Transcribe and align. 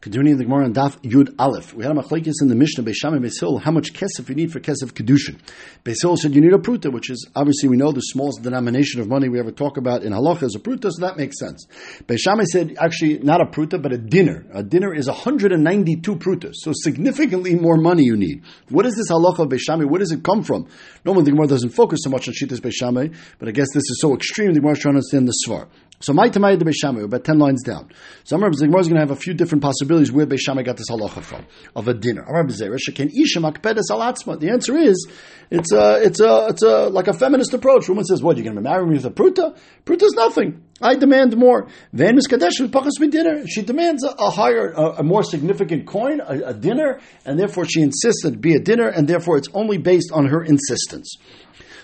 Continuing 0.00 0.38
the 0.38 0.44
Gemara 0.44 0.64
on 0.64 0.74
Daf 0.74 0.96
Yud 1.02 1.34
Aleph. 1.38 1.74
We 1.74 1.82
had 1.82 1.90
a 1.90 2.00
machlekes 2.00 2.34
in 2.40 2.48
the 2.48 2.54
Mishnah 2.54 2.84
Beisham 2.84 3.14
and 3.14 3.24
Beisil 3.24 3.60
how 3.60 3.72
much 3.72 3.92
kesef 3.92 4.28
you 4.28 4.34
need 4.36 4.52
for 4.52 4.60
kesef 4.60 4.92
kedushin. 4.92 5.38
Beisil 5.84 6.16
said 6.16 6.34
you 6.34 6.40
need 6.40 6.52
a 6.52 6.58
pruta, 6.58 6.92
which 6.92 7.10
is 7.10 7.28
obviously 7.34 7.68
we 7.68 7.76
know 7.76 7.90
the 7.90 8.00
smallest 8.00 8.42
denomination 8.42 9.00
of 9.00 9.08
money 9.08 9.28
we 9.28 9.40
ever 9.40 9.50
talk 9.50 9.76
about 9.76 10.04
in 10.04 10.12
halacha 10.12 10.44
is 10.44 10.54
a 10.54 10.60
pruta, 10.60 10.90
so 10.92 11.04
that 11.04 11.16
makes 11.16 11.38
sense. 11.38 11.66
Beisham 12.06 12.40
said 12.44 12.76
actually 12.78 13.18
not 13.18 13.40
a 13.40 13.46
pruta 13.46 13.82
but 13.82 13.92
a 13.92 13.98
dinner. 13.98 14.46
A 14.54 14.62
dinner 14.62 14.94
is 14.94 15.08
192 15.08 16.14
prutas, 16.16 16.54
so 16.54 16.72
significantly 16.72 17.56
more 17.56 17.76
money 17.76 18.04
you 18.04 18.16
need. 18.16 18.44
What 18.68 18.86
is 18.86 18.94
this 18.94 19.10
halacha 19.10 19.40
of 19.40 19.48
Beishami? 19.48 19.88
Where 19.88 19.98
does 19.98 20.12
it 20.12 20.22
come 20.22 20.44
from? 20.44 20.68
Normally 21.04 21.24
the 21.24 21.32
Gemara 21.32 21.48
doesn't 21.48 21.70
focus 21.70 22.00
so 22.04 22.10
much 22.10 22.28
on 22.28 22.34
Shitas 22.34 22.60
Beishami, 22.60 23.16
but 23.38 23.48
I 23.48 23.52
guess 23.52 23.68
this 23.74 23.82
is 23.82 23.98
so 24.00 24.14
extreme 24.14 24.52
the 24.52 24.60
Gemara 24.60 24.74
is 24.74 24.78
trying 24.78 24.94
to 24.94 24.98
understand 24.98 25.26
the 25.26 25.34
svar. 25.44 25.68
So 26.00 26.12
my 26.12 26.28
Tamay 26.28 26.56
the 26.56 26.64
Beishamai, 26.64 27.02
about 27.02 27.24
ten 27.24 27.40
lines 27.40 27.62
down. 27.64 27.90
So 28.22 28.36
Amar 28.36 28.50
Gemara 28.50 28.80
is 28.80 28.86
going 28.86 28.94
to 28.94 29.00
have 29.00 29.10
a 29.10 29.16
few 29.16 29.34
different 29.34 29.62
possibilities 29.62 30.12
where 30.12 30.26
Beishamai 30.26 30.64
got 30.64 30.76
this 30.76 30.88
halacha 30.88 31.22
from 31.22 31.44
of 31.74 31.88
a 31.88 31.94
dinner. 31.94 32.22
Amar 32.22 32.44
can 32.94 33.08
isha 33.08 33.40
makpedes 33.40 33.90
alatzma. 33.90 34.38
The 34.38 34.50
answer 34.50 34.76
is 34.76 35.08
it's 35.50 35.72
a 35.72 36.00
it's 36.02 36.20
a 36.20 36.46
it's 36.50 36.62
a 36.62 36.88
like 36.88 37.08
a 37.08 37.12
feminist 37.12 37.52
approach. 37.52 37.88
Woman 37.88 38.04
says, 38.04 38.22
"What 38.22 38.36
you're 38.36 38.44
going 38.44 38.54
to 38.54 38.62
marry 38.62 38.86
me 38.86 38.94
with 38.94 39.06
a 39.06 39.10
pruta? 39.10 39.58
Pruta's 39.84 40.12
nothing. 40.12 40.62
I 40.80 40.94
demand 40.94 41.36
more." 41.36 41.66
Then 41.92 42.14
Miss 42.14 42.28
Kadesh 42.28 42.60
with 42.60 42.70
dinner. 43.10 43.44
She 43.48 43.62
demands 43.62 44.04
a, 44.04 44.10
a 44.10 44.30
higher, 44.30 44.70
a, 44.70 44.98
a, 44.98 45.02
more 45.02 45.24
significant 45.24 45.88
coin, 45.88 46.20
a, 46.20 46.50
a 46.50 46.54
dinner, 46.54 47.00
and 47.24 47.40
therefore 47.40 47.64
she 47.64 47.82
insists 47.82 48.22
that 48.22 48.34
it 48.34 48.40
be 48.40 48.54
a 48.54 48.60
dinner, 48.60 48.86
and 48.86 49.08
therefore 49.08 49.36
it's 49.36 49.48
only 49.52 49.78
based 49.78 50.12
on 50.12 50.26
her 50.26 50.44
insistence. 50.44 51.16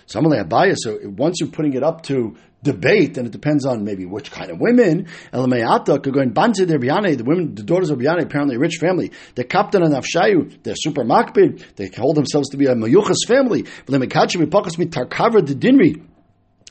So 0.07 0.19
I'm 0.19 0.27
only 0.27 0.39
bias. 0.45 0.81
So 0.83 0.99
once 1.03 1.41
you're 1.41 1.49
putting 1.49 1.73
it 1.73 1.83
up 1.83 2.03
to 2.05 2.37
debate, 2.65 3.17
and 3.17 3.27
it 3.29 3.31
depends 3.31 3.65
on 3.65 3.85
maybe 3.85 4.05
which 4.07 4.33
kind 4.33 4.51
of 4.51 4.59
women. 4.59 5.07
Elamayata 5.33 6.03
could 6.03 6.13
go 6.13 6.21
in 6.21 6.33
Banze 6.33 6.67
der 6.67 6.79
Biane, 6.79 7.17
the 7.17 7.23
women, 7.23 7.55
the 7.55 7.63
daughters 7.63 7.91
of 7.91 7.99
Biane, 7.99 8.23
apparently 8.23 8.57
a 8.57 8.59
rich 8.59 8.79
family. 8.81 9.13
The 9.37 9.45
captain 9.45 9.83
and 9.83 9.95
Afshayu, 9.95 10.63
they're 10.65 10.75
super 10.77 11.05
makbid. 11.05 11.63
They 11.77 11.91
hold 11.97 12.17
themselves 12.17 12.49
to 12.51 12.57
be 12.57 12.67
a 12.67 12.75
Mayuchas 12.75 13.27
family. 13.29 13.65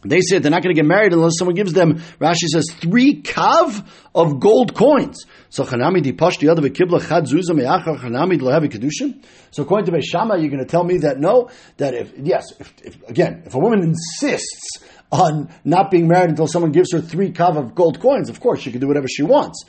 They 0.05 0.21
say 0.21 0.39
they're 0.39 0.51
not 0.51 0.63
going 0.63 0.75
to 0.75 0.81
get 0.81 0.87
married 0.87 1.13
unless 1.13 1.37
someone 1.37 1.55
gives 1.55 1.73
them, 1.73 1.95
Rashi 2.19 2.47
says, 2.47 2.69
three 2.75 3.21
kav 3.21 3.85
of 4.13 4.39
gold 4.39 4.75
coins. 4.75 5.25
So 5.49 5.63
pashti 5.63 6.49
other 6.49 6.61
kibla 6.69 7.07
chad 7.07 7.25
zuzah 7.25 7.55
me'achar 7.55 7.97
lehavi 7.97 8.69
kedushin. 8.69 9.23
So 9.51 9.63
according 9.63 9.85
to 9.85 9.91
Beishama, 9.91 10.39
you're 10.41 10.49
going 10.49 10.59
to 10.59 10.65
tell 10.65 10.83
me 10.83 10.99
that 10.99 11.19
no, 11.19 11.49
that 11.77 11.93
if, 11.93 12.11
yes, 12.17 12.45
if, 12.59 12.73
if, 12.83 13.09
again, 13.09 13.43
if 13.45 13.53
a 13.53 13.59
woman 13.59 13.81
insists 13.81 14.83
on 15.13 15.47
not 15.63 15.91
being 15.91 16.07
married 16.07 16.31
until 16.31 16.47
someone 16.47 16.71
gives 16.71 16.91
her 16.91 16.99
three 16.99 17.31
kav 17.31 17.55
of 17.55 17.75
gold 17.75 18.01
coins. 18.01 18.29
Of 18.29 18.39
course, 18.39 18.61
she 18.61 18.71
can 18.71 18.81
do 18.81 18.87
whatever 18.87 19.07
she 19.07 19.21
wants. 19.21 19.63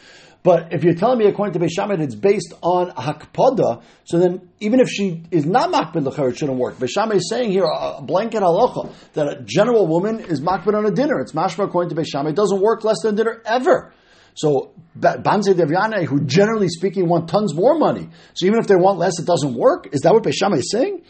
But 0.45 0.75
if 0.75 0.85
you're 0.85 0.95
telling 0.95 1.19
me, 1.19 1.25
according 1.25 1.55
to 1.55 1.59
Beishamid, 1.59 2.03
it's 2.03 2.15
based 2.15 2.53
on 2.61 2.91
hakpada, 2.91 3.83
so 4.05 4.19
then 4.19 4.51
even 4.61 4.79
if 4.79 4.91
she 4.91 5.23
is 5.31 5.47
not 5.47 5.73
makbid 5.73 6.05
l'cher, 6.05 6.29
it 6.29 6.37
shouldn't 6.37 6.59
work. 6.59 6.77
Beishamid 6.77 7.17
is 7.17 7.31
saying 7.31 7.51
here 7.51 7.65
a 7.65 8.03
blanket 8.03 8.43
halacha 8.43 8.93
that 9.15 9.27
a 9.27 9.43
general 9.43 9.87
woman 9.87 10.21
is 10.21 10.43
makbid 10.43 10.75
on 10.75 10.85
a 10.85 10.91
dinner. 10.91 11.19
It's 11.21 11.33
mashma 11.33 11.65
according 11.65 11.97
to 11.97 12.03
Beishamid. 12.03 12.29
It 12.29 12.37
doesn't 12.37 12.61
work 12.61 12.85
less 12.85 12.99
than 13.03 13.15
dinner 13.15 13.41
ever. 13.47 13.95
So 14.35 14.75
Banze 14.95 15.49
Devyane, 15.55 16.05
who 16.05 16.21
generally 16.27 16.69
speaking 16.69 17.09
want 17.09 17.31
tons 17.31 17.55
more 17.55 17.79
money, 17.79 18.11
so 18.35 18.45
even 18.45 18.59
if 18.59 18.67
they 18.67 18.77
want 18.77 18.99
less, 18.99 19.19
it 19.19 19.25
doesn't 19.25 19.55
work. 19.55 19.89
Is 19.93 20.03
that 20.03 20.13
what 20.13 20.25
Beishamid 20.25 20.59
is 20.59 20.71
saying? 20.71 21.01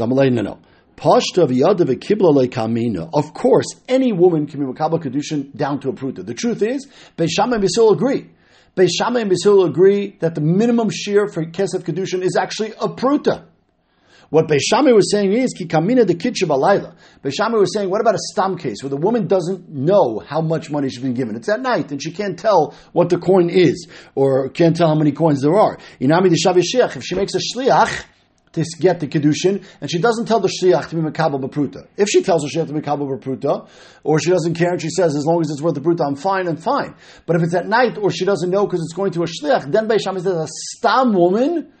I'm 0.00 0.10
no, 0.10 0.42
no. 0.42 0.58
Of 3.12 3.34
course, 3.34 3.66
any 3.88 4.12
woman 4.12 4.46
can 4.46 4.60
be 4.60 4.66
Makabal 4.66 5.02
Kedushin 5.02 5.54
down 5.54 5.78
to 5.80 5.90
a 5.90 5.92
pruta. 5.92 6.24
The 6.26 6.34
truth 6.34 6.62
is, 6.62 6.88
Beisham 7.16 7.52
and 7.52 7.62
Bisil 7.62 7.92
agree. 7.92 8.30
Beisham 8.76 9.18
and 9.18 9.30
Bisil 9.30 9.66
agree 9.66 10.16
that 10.20 10.34
the 10.34 10.42
minimum 10.42 10.90
shiur 10.90 11.32
for 11.32 11.46
Kesef 11.46 11.82
Kedushin 11.82 12.22
is 12.22 12.36
actually 12.36 12.72
a 12.72 12.88
pruta. 12.88 13.46
What 14.28 14.48
Beishami 14.48 14.94
was 14.94 15.10
saying 15.10 15.32
is, 15.32 15.54
Ki 15.56 15.66
kamina 15.66 16.06
de 16.06 16.14
kitcha 16.14 16.46
balayla. 16.46 16.94
Beishami 17.24 17.58
was 17.58 17.72
saying, 17.72 17.88
what 17.88 18.02
about 18.02 18.16
a 18.16 18.18
stam 18.18 18.58
case 18.58 18.82
where 18.82 18.90
the 18.90 18.98
woman 18.98 19.28
doesn't 19.28 19.70
know 19.70 20.18
how 20.18 20.42
much 20.42 20.70
money 20.70 20.90
she's 20.90 21.00
been 21.00 21.14
given? 21.14 21.36
It's 21.36 21.48
at 21.48 21.60
night 21.60 21.90
and 21.90 22.02
she 22.02 22.10
can't 22.10 22.38
tell 22.38 22.74
what 22.92 23.08
the 23.08 23.16
coin 23.16 23.48
is 23.48 23.88
or 24.14 24.50
can't 24.50 24.76
tell 24.76 24.88
how 24.88 24.94
many 24.94 25.12
coins 25.12 25.40
there 25.40 25.56
are. 25.56 25.78
Inami 25.98 26.28
de 26.28 26.96
If 26.98 27.04
she 27.04 27.14
makes 27.14 27.34
a 27.34 27.38
shliach, 27.38 28.04
to 28.56 28.78
get 28.78 29.00
the 29.00 29.06
kedushin, 29.06 29.64
and 29.80 29.90
she 29.90 29.98
doesn't 29.98 30.26
tell 30.26 30.40
the 30.40 30.48
shliach 30.48 30.88
to 30.88 30.96
be 30.96 31.02
mekabel 31.02 31.40
b'pruta. 31.40 31.86
If 31.96 32.08
she 32.08 32.22
tells 32.22 32.42
the 32.42 32.48
shliach 32.48 32.66
to 32.66 32.72
be 32.72 32.80
mekabel 32.80 33.08
b'pruta, 33.18 33.68
or 34.02 34.18
she 34.18 34.30
doesn't 34.30 34.54
care 34.54 34.72
and 34.72 34.80
she 34.80 34.90
says 34.90 35.14
as 35.14 35.24
long 35.24 35.40
as 35.40 35.50
it's 35.50 35.62
worth 35.62 35.74
the 35.74 35.80
pruta, 35.80 36.06
I'm 36.06 36.16
fine 36.16 36.48
and 36.48 36.62
fine. 36.62 36.94
But 37.26 37.36
if 37.36 37.42
it's 37.42 37.54
at 37.54 37.66
night 37.66 37.98
or 37.98 38.10
she 38.10 38.24
doesn't 38.24 38.50
know 38.50 38.66
because 38.66 38.80
it's 38.80 38.94
going 38.94 39.12
to 39.12 39.22
a 39.22 39.26
shliach, 39.26 39.70
then 39.70 39.86
Beisham 39.88 40.14
says 40.14 40.26
a 40.26 40.48
stam 40.48 41.12
woman. 41.12 41.72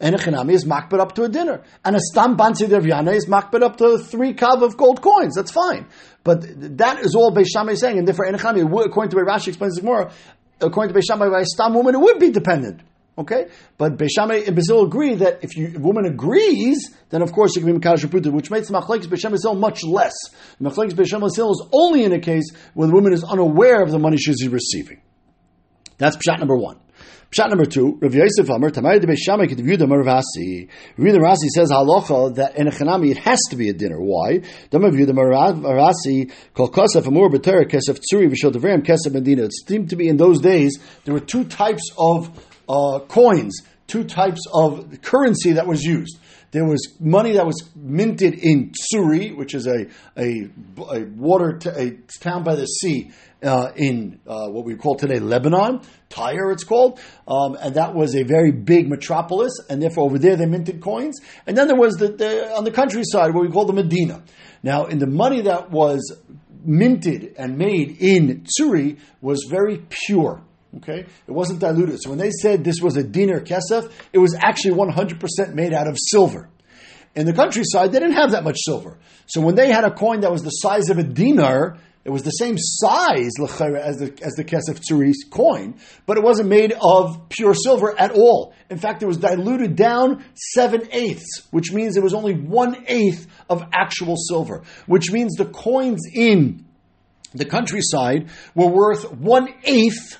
And 0.00 0.16
a 0.16 0.18
chinami 0.18 0.54
is 0.54 0.64
makbet 0.64 0.98
up 0.98 1.14
to 1.14 1.22
a 1.22 1.28
dinner. 1.28 1.62
And 1.84 1.94
a 1.94 2.00
stam 2.00 2.36
bansi 2.36 2.66
devyana 2.66 3.14
is 3.14 3.26
makbet 3.26 3.62
up 3.62 3.76
to 3.76 3.98
three 3.98 4.34
kav 4.34 4.60
of 4.62 4.76
gold 4.76 5.00
coins. 5.00 5.36
That's 5.36 5.52
fine. 5.52 5.86
But 6.24 6.42
that 6.78 6.98
is 7.04 7.14
all 7.14 7.30
Beisham 7.32 7.70
is 7.70 7.78
saying. 7.78 7.98
And 7.98 8.08
therefore, 8.08 8.26
according 8.26 9.10
to 9.10 9.16
what 9.16 9.26
Rashi 9.28 9.48
explains 9.48 9.78
it 9.78 9.84
more, 9.84 10.10
according 10.60 10.92
to 10.92 11.00
Beisham, 11.00 11.20
by 11.20 11.40
a 11.40 11.44
stam 11.44 11.74
woman, 11.74 11.94
it 11.94 12.00
would 12.00 12.18
be 12.18 12.30
dependent. 12.30 12.80
Okay, 13.18 13.48
but 13.76 13.98
Beishamay 13.98 14.48
and 14.48 14.56
Bazil 14.56 14.86
agree 14.86 15.16
that 15.16 15.44
if 15.44 15.54
you, 15.54 15.74
a 15.76 15.78
woman 15.78 16.06
agrees, 16.06 16.96
then 17.10 17.20
of 17.20 17.30
course 17.30 17.54
you 17.54 17.62
can 17.62 17.70
be 17.70 17.78
Makadosh 17.78 18.06
Pruta, 18.06 18.32
which 18.32 18.50
makes 18.50 18.68
the 18.68 18.74
Machlekes 18.74 19.04
Beishamay 19.04 19.34
Bazil 19.34 19.58
much 19.58 19.84
less. 19.84 20.14
The 20.58 20.70
Machlekes 20.70 20.92
Beishamay 20.92 21.28
Bazil 21.28 21.50
is 21.50 21.66
only 21.72 22.04
in 22.04 22.12
a 22.14 22.18
case 22.18 22.50
where 22.72 22.88
the 22.88 22.94
woman 22.94 23.12
is 23.12 23.22
unaware 23.22 23.82
of 23.82 23.90
the 23.90 23.98
money 23.98 24.16
she's 24.16 24.48
receiving. 24.48 25.02
That's 25.98 26.16
Pshat 26.16 26.38
number 26.38 26.56
one. 26.56 26.78
Pshat 27.32 27.48
number 27.50 27.66
two, 27.66 27.98
Rav 28.00 28.14
Yosef 28.14 28.50
Amr, 28.50 28.70
Tamari 28.70 29.00
de 29.00 29.06
Beishamay 29.06 29.46
Ketiv 29.46 29.66
Yudah 29.66 29.86
Ravasi. 29.88 30.68
Yudah 30.98 31.18
Ravasi 31.18 31.48
says 31.54 31.70
halacha 31.70 32.34
that 32.36 32.56
in 32.56 32.66
a 32.66 32.70
chanami 32.70 33.10
it 33.10 33.18
has 33.18 33.40
to 33.50 33.56
be 33.56 33.68
a 33.68 33.74
dinner. 33.74 33.98
Why? 33.98 34.40
Dama 34.70 34.90
Yudah 34.90 35.12
Ravasi 35.12 36.32
Kol 36.54 36.70
Kasef 36.70 37.06
Amur 37.06 37.28
B'Torah 37.28 37.70
Kesef 37.70 38.00
Tzuri 38.00 38.30
V'Shol 38.30 38.52
Devrim 38.52 38.82
Kesef 38.82 39.12
Medina. 39.12 39.44
It 39.44 39.52
seemed 39.66 39.90
to 39.90 39.96
be 39.96 40.08
in 40.08 40.16
those 40.16 40.40
days 40.40 40.78
there 41.04 41.12
were 41.12 41.20
two 41.20 41.44
types 41.44 41.90
of 41.98 42.30
uh, 42.72 43.00
coins, 43.00 43.60
two 43.86 44.04
types 44.04 44.40
of 44.52 45.00
currency 45.02 45.52
that 45.52 45.66
was 45.66 45.82
used. 45.82 46.18
There 46.52 46.64
was 46.64 46.96
money 47.00 47.32
that 47.32 47.46
was 47.46 47.70
minted 47.74 48.34
in 48.34 48.72
Tsuri, 48.72 49.34
which 49.34 49.54
is 49.54 49.66
a, 49.66 49.86
a, 50.18 50.50
a 50.90 51.04
water 51.16 51.58
t- 51.58 51.70
a 51.70 51.90
town 52.20 52.44
by 52.44 52.56
the 52.56 52.66
sea 52.66 53.10
uh, 53.42 53.72
in 53.74 54.20
uh, 54.26 54.48
what 54.48 54.64
we 54.64 54.74
call 54.76 54.96
today 54.96 55.18
Lebanon, 55.18 55.80
Tyre 56.10 56.50
it's 56.50 56.64
called, 56.64 57.00
um, 57.26 57.56
and 57.60 57.74
that 57.74 57.94
was 57.94 58.14
a 58.14 58.22
very 58.22 58.52
big 58.52 58.88
metropolis, 58.88 59.52
and 59.70 59.82
therefore 59.82 60.04
over 60.04 60.18
there 60.18 60.36
they 60.36 60.46
minted 60.46 60.82
coins. 60.82 61.20
And 61.46 61.56
then 61.56 61.68
there 61.68 61.76
was 61.76 61.94
the, 61.94 62.08
the 62.08 62.54
on 62.54 62.64
the 62.64 62.70
countryside 62.70 63.34
what 63.34 63.44
we 63.44 63.50
call 63.50 63.64
the 63.64 63.72
Medina. 63.72 64.22
Now, 64.62 64.86
in 64.86 64.98
the 64.98 65.06
money 65.06 65.40
that 65.42 65.70
was 65.70 66.16
minted 66.64 67.34
and 67.38 67.56
made 67.58 67.96
in 68.00 68.44
Tsuri 68.44 68.98
was 69.20 69.46
very 69.50 69.82
pure. 69.88 70.42
Okay, 70.78 71.00
it 71.00 71.30
wasn't 71.30 71.60
diluted. 71.60 72.02
So 72.02 72.10
when 72.10 72.18
they 72.18 72.30
said 72.30 72.64
this 72.64 72.80
was 72.80 72.96
a 72.96 73.02
dinar 73.02 73.40
kesef, 73.40 73.92
it 74.12 74.18
was 74.18 74.34
actually 74.34 74.74
100% 74.74 75.54
made 75.54 75.74
out 75.74 75.86
of 75.86 75.98
silver. 75.98 76.48
In 77.14 77.26
the 77.26 77.34
countryside, 77.34 77.92
they 77.92 77.98
didn't 77.98 78.16
have 78.16 78.30
that 78.30 78.42
much 78.42 78.56
silver. 78.60 78.98
So 79.26 79.42
when 79.42 79.54
they 79.54 79.70
had 79.70 79.84
a 79.84 79.90
coin 79.90 80.20
that 80.20 80.32
was 80.32 80.42
the 80.42 80.50
size 80.50 80.88
of 80.88 80.96
a 80.96 81.02
dinar, 81.02 81.76
it 82.04 82.10
was 82.10 82.22
the 82.22 82.30
same 82.30 82.56
size 82.58 83.30
as 83.38 83.98
the 83.98 84.18
as 84.22 84.32
the 84.32 84.44
kesef 84.44 84.80
tzuri 84.80 85.12
coin, 85.30 85.76
but 86.06 86.16
it 86.16 86.24
wasn't 86.24 86.48
made 86.48 86.74
of 86.80 87.28
pure 87.28 87.54
silver 87.54 87.94
at 87.96 88.10
all. 88.12 88.54
In 88.70 88.78
fact, 88.78 89.02
it 89.02 89.06
was 89.06 89.18
diluted 89.18 89.76
down 89.76 90.24
seven 90.34 90.88
eighths, 90.90 91.46
which 91.50 91.70
means 91.70 91.96
it 91.96 92.02
was 92.02 92.14
only 92.14 92.34
one 92.34 92.84
eighth 92.88 93.28
of 93.48 93.62
actual 93.72 94.16
silver. 94.16 94.62
Which 94.86 95.12
means 95.12 95.34
the 95.36 95.44
coins 95.44 96.00
in 96.12 96.64
the 97.34 97.44
countryside 97.44 98.30
were 98.54 98.68
worth 98.68 99.12
one 99.12 99.48
eighth 99.62 100.18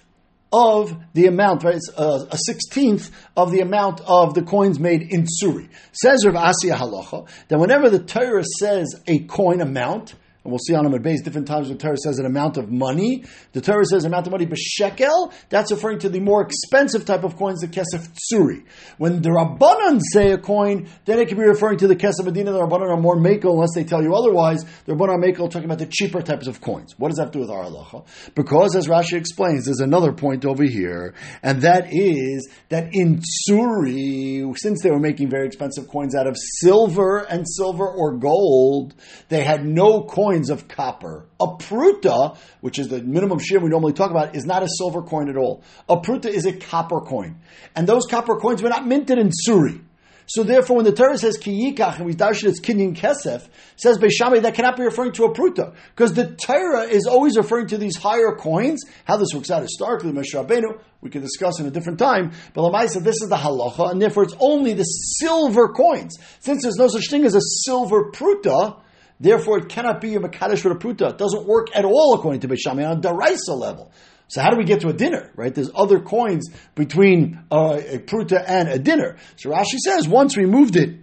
of 0.53 0.95
the 1.15 1.27
amount, 1.27 1.65
right? 1.65 1.77
It's 1.77 1.91
a, 1.97 2.27
a, 2.31 2.37
sixteenth 2.37 3.11
of 3.37 3.51
the 3.51 3.61
amount 3.61 4.01
of 4.07 4.35
the 4.35 4.43
coins 4.43 4.79
made 4.79 5.03
in 5.03 5.25
Suri. 5.25 5.69
Says 5.93 6.27
Rav 6.27 6.35
Asiya 6.35 6.77
Halacha 6.77 7.29
that 7.49 7.59
whenever 7.59 7.89
the 7.89 7.99
Torah 7.99 8.45
says 8.59 9.01
a 9.07 9.21
coin 9.21 9.61
amount, 9.61 10.15
and 10.45 10.51
we'll 10.51 10.59
see 10.59 10.75
on 10.75 10.93
at 10.93 11.03
base 11.03 11.23
different 11.23 11.47
times 11.47 11.69
the 11.69 11.77
Torah 11.77 11.97
says 11.97 12.19
an 12.19 12.27
amount 12.27 12.57
of 12.57 12.71
money. 12.71 13.25
The 13.53 13.61
Torah 13.61 13.85
says 13.85 14.05
amount 14.05 14.27
of 14.27 14.33
money, 14.33 14.45
but 14.45 14.59
shekel, 14.59 15.33
that's 15.49 15.71
referring 15.71 16.01
to 16.01 16.09
the 16.09 16.21
more 16.21 16.43
expensive 16.43 17.05
type 17.05 17.23
of 17.23 17.37
coins, 17.37 17.61
the 17.61 17.69
kesef 17.69 18.09
tsuri. 18.33 18.65
When 18.99 19.23
the 19.23 19.31
Rabbanan 19.31 20.01
say 20.13 20.33
a 20.33 20.39
coin, 20.39 20.89
then 21.05 21.21
it 21.21 21.29
can 21.29 21.39
be 21.39 21.45
referring 21.45 21.79
to 21.79 21.87
the 21.87 21.95
kesef 21.95 22.25
medina. 22.25 22.51
The 22.53 22.61
Rabbanan 22.61 22.91
are 22.91 23.01
more 23.01 23.17
makel, 23.17 23.53
unless 23.53 23.75
they 23.75 23.85
tell 23.85 24.03
you 24.03 24.15
otherwise. 24.15 24.65
The 24.85 24.95
Rabbanan 24.95 25.09
are 25.09 25.19
makel 25.19 25.51
talking 25.51 25.65
about 25.65 25.79
the 25.79 25.87
cheaper 25.87 26.23
types 26.23 26.49
of 26.49 26.61
coins. 26.61 26.95
What 26.99 27.11
does 27.11 27.19
that 27.19 27.25
have 27.25 27.33
to 27.33 27.39
do 27.39 27.41
with 27.43 27.51
our 27.51 27.65
halacha? 27.65 28.05
Because, 28.35 28.75
as 28.75 28.89
Rashi 28.89 29.15
explains, 29.15 29.67
there's 29.67 29.81
another 29.81 30.13
point 30.13 30.45
over 30.45 30.65
here, 30.65 31.15
and 31.43 31.63
that 31.63 31.89
is 31.93 32.49
that 32.69 32.89
in 32.93 33.21
tsuri, 33.49 34.57
since 34.59 34.83
they 34.83 34.91
were 34.91 34.99
making 34.99 35.31
very 35.31 35.47
expensive 35.47 35.89
coins 35.89 36.17
out 36.17 36.27
of 36.27 36.37
silver 36.61 37.19
and 37.19 37.47
silver 37.49 37.87
or 37.87 38.17
gold, 38.17 38.95
they 39.29 39.45
had 39.45 39.65
no 39.65 40.03
coin 40.03 40.32
coins 40.33 40.51
of 40.51 40.67
copper. 40.69 41.27
A 41.41 41.47
pruta, 41.47 42.37
which 42.61 42.79
is 42.79 42.89
the 42.89 43.03
minimum 43.03 43.39
share 43.39 43.61
we 43.61 43.69
normally 43.69 43.93
talk 43.93 44.11
about, 44.11 44.35
is 44.35 44.47
not 44.47 44.63
a 44.63 44.69
silver 44.79 45.03
coin 45.03 45.29
at 45.29 45.37
all. 45.37 45.63
A 45.89 45.97
pruta 45.97 46.27
is 46.27 46.47
a 46.47 46.53
copper 46.53 47.01
coin. 47.01 47.41
And 47.77 47.87
those 47.87 48.07
copper 48.07 48.37
coins 48.37 48.63
were 48.63 48.71
not 48.71 48.87
minted 48.87 49.19
in 49.19 49.31
Suri. 49.47 49.83
So 50.27 50.45
therefore, 50.45 50.77
when 50.77 50.85
the 50.87 50.93
Torah 50.93 51.19
says 51.19 51.37
kiyikach 51.37 51.97
and 51.97 52.07
we 52.07 52.15
darshan 52.15 52.49
it's 52.49 52.61
kinyan 52.61 52.97
kesef, 52.97 53.47
says 53.77 53.99
Beishamai 53.99 54.41
that 54.43 54.55
cannot 54.55 54.77
be 54.77 54.85
referring 54.85 55.13
to 55.13 55.25
a 55.25 55.35
pruta 55.35 55.75
because 55.95 56.15
the 56.15 56.37
Torah 56.37 56.85
is 56.85 57.07
always 57.07 57.37
referring 57.37 57.67
to 57.67 57.77
these 57.77 57.97
higher 57.97 58.35
coins. 58.35 58.83
How 59.05 59.19
this 59.19 59.35
works 59.35 59.51
out 59.51 59.63
historically, 59.63 60.13
Moshe 60.13 60.79
we 61.03 61.11
can 61.11 61.21
discuss 61.21 61.59
in 61.59 61.67
a 61.67 61.71
different 61.71 61.99
time. 61.99 62.33
But 62.55 62.63
Lamaisa, 62.63 63.03
this 63.03 63.21
is 63.21 63.29
the 63.29 63.37
halacha, 63.37 63.91
and 63.91 64.01
therefore 64.01 64.23
it's 64.23 64.37
only 64.39 64.73
the 64.73 64.85
silver 64.85 65.71
coins. 65.71 66.17
Since 66.39 66.63
there's 66.63 66.77
no 66.77 66.87
such 66.87 67.11
thing 67.11 67.25
as 67.25 67.35
a 67.35 67.41
silver 67.65 68.13
pruta, 68.13 68.81
therefore 69.23 69.59
it 69.59 69.69
cannot 69.69 70.01
be 70.01 70.15
a 70.15 70.21
makadosh 70.21 70.65
with 70.65 70.73
a 70.73 70.77
pruta. 70.77 71.11
It 71.11 71.19
doesn't 71.19 71.47
work 71.47 71.69
at 71.75 71.85
all 71.85 72.15
according 72.15 72.41
to 72.41 72.49
Beishamai 72.49 72.87
on 72.89 72.99
a 72.99 73.01
daraisa 73.01 73.57
level. 73.57 73.91
So 74.29 74.41
how 74.41 74.51
do 74.51 74.57
we 74.57 74.65
get 74.65 74.81
to 74.81 74.89
a 74.89 74.93
dinner, 74.93 75.31
right? 75.37 75.55
There's 75.55 75.71
other 75.75 76.01
coins 76.01 76.49
between 76.75 77.45
uh, 77.51 77.81
a 77.87 77.99
pruta 77.99 78.43
and 78.47 78.69
a 78.69 78.79
dinner. 78.79 79.17
So 79.37 79.51
Rashi 79.51 79.79
says 79.85 80.09
once 80.09 80.37
we 80.37 80.47
moved 80.47 80.77
it 80.77 81.02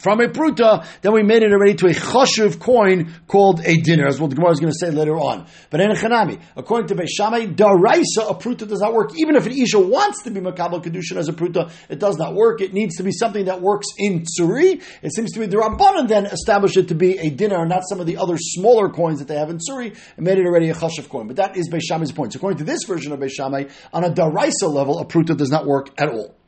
from 0.00 0.20
a 0.20 0.28
pruta, 0.28 0.86
then 1.02 1.12
we 1.12 1.22
made 1.22 1.42
it 1.42 1.52
already 1.52 1.74
to 1.74 1.86
a 1.86 1.90
chashuv 1.90 2.58
coin 2.58 3.12
called 3.26 3.60
a 3.64 3.76
dinner, 3.76 4.06
as 4.06 4.18
what 4.18 4.30
the 4.30 4.36
Gemara 4.36 4.52
is 4.52 4.60
going 4.60 4.72
to 4.72 4.78
say 4.78 4.90
later 4.90 5.16
on. 5.16 5.46
But 5.68 5.80
in 5.80 5.90
a 5.90 5.94
chanami, 5.94 6.40
according 6.56 6.88
to 6.88 6.94
Beishamai, 6.94 7.54
daraisa, 7.54 8.30
a 8.30 8.34
pruta 8.34 8.66
does 8.66 8.80
not 8.80 8.94
work. 8.94 9.12
Even 9.18 9.36
if 9.36 9.44
an 9.44 9.52
isha 9.52 9.78
wants 9.78 10.22
to 10.22 10.30
be 10.30 10.40
makabel 10.40 10.82
kedushin 10.82 11.16
as 11.18 11.28
a 11.28 11.34
pruta, 11.34 11.70
it 11.90 11.98
does 11.98 12.16
not 12.16 12.34
work. 12.34 12.62
It 12.62 12.72
needs 12.72 12.96
to 12.96 13.02
be 13.02 13.12
something 13.12 13.44
that 13.44 13.60
works 13.60 13.88
in 13.98 14.24
tsuri. 14.24 14.82
It 15.02 15.14
seems 15.14 15.32
to 15.32 15.40
be 15.40 15.46
the 15.46 15.58
Rabbanan 15.58 16.08
then 16.08 16.24
established 16.24 16.78
it 16.78 16.88
to 16.88 16.94
be 16.94 17.18
a 17.18 17.28
dinner, 17.28 17.66
not 17.66 17.82
some 17.86 18.00
of 18.00 18.06
the 18.06 18.16
other 18.16 18.38
smaller 18.38 18.88
coins 18.88 19.18
that 19.18 19.28
they 19.28 19.36
have 19.36 19.50
in 19.50 19.58
tsuri, 19.58 19.94
and 20.16 20.24
made 20.24 20.38
it 20.38 20.46
already 20.46 20.70
a 20.70 20.74
chashuv 20.74 21.10
coin. 21.10 21.26
But 21.26 21.36
that 21.36 21.58
is 21.58 21.68
Beishamai's 21.68 22.12
point. 22.12 22.32
So 22.32 22.38
according 22.38 22.58
to 22.58 22.64
this 22.64 22.84
version 22.84 23.12
of 23.12 23.20
Beishamai, 23.20 23.70
on 23.92 24.04
a 24.04 24.10
daraisa 24.10 24.72
level, 24.72 24.98
a 24.98 25.04
pruta 25.04 25.36
does 25.36 25.50
not 25.50 25.66
work 25.66 25.90
at 26.00 26.08
all. 26.08 26.39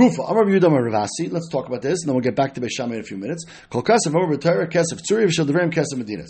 Gufa, 0.00 0.30
Amar 0.30 0.46
Yudam 0.46 0.72
Ravasi. 0.72 1.30
Let's 1.30 1.50
talk 1.50 1.66
about 1.66 1.82
this, 1.82 2.00
and 2.00 2.08
then 2.08 2.14
we'll 2.14 2.24
get 2.24 2.34
back 2.34 2.54
to 2.54 2.60
Beishamai 2.62 2.94
in 2.94 3.00
a 3.00 3.02
few 3.02 3.18
minutes. 3.18 3.44
Kol 3.68 3.82
Kasav 3.82 4.06
Amar 4.06 4.28
B'Torah 4.28 4.66
Kasav 4.66 4.98
Tzuri 5.02 5.26
V'Shel 5.26 5.44
Devrim 5.44 5.70
Kasav 5.70 5.98
Medina. 5.98 6.22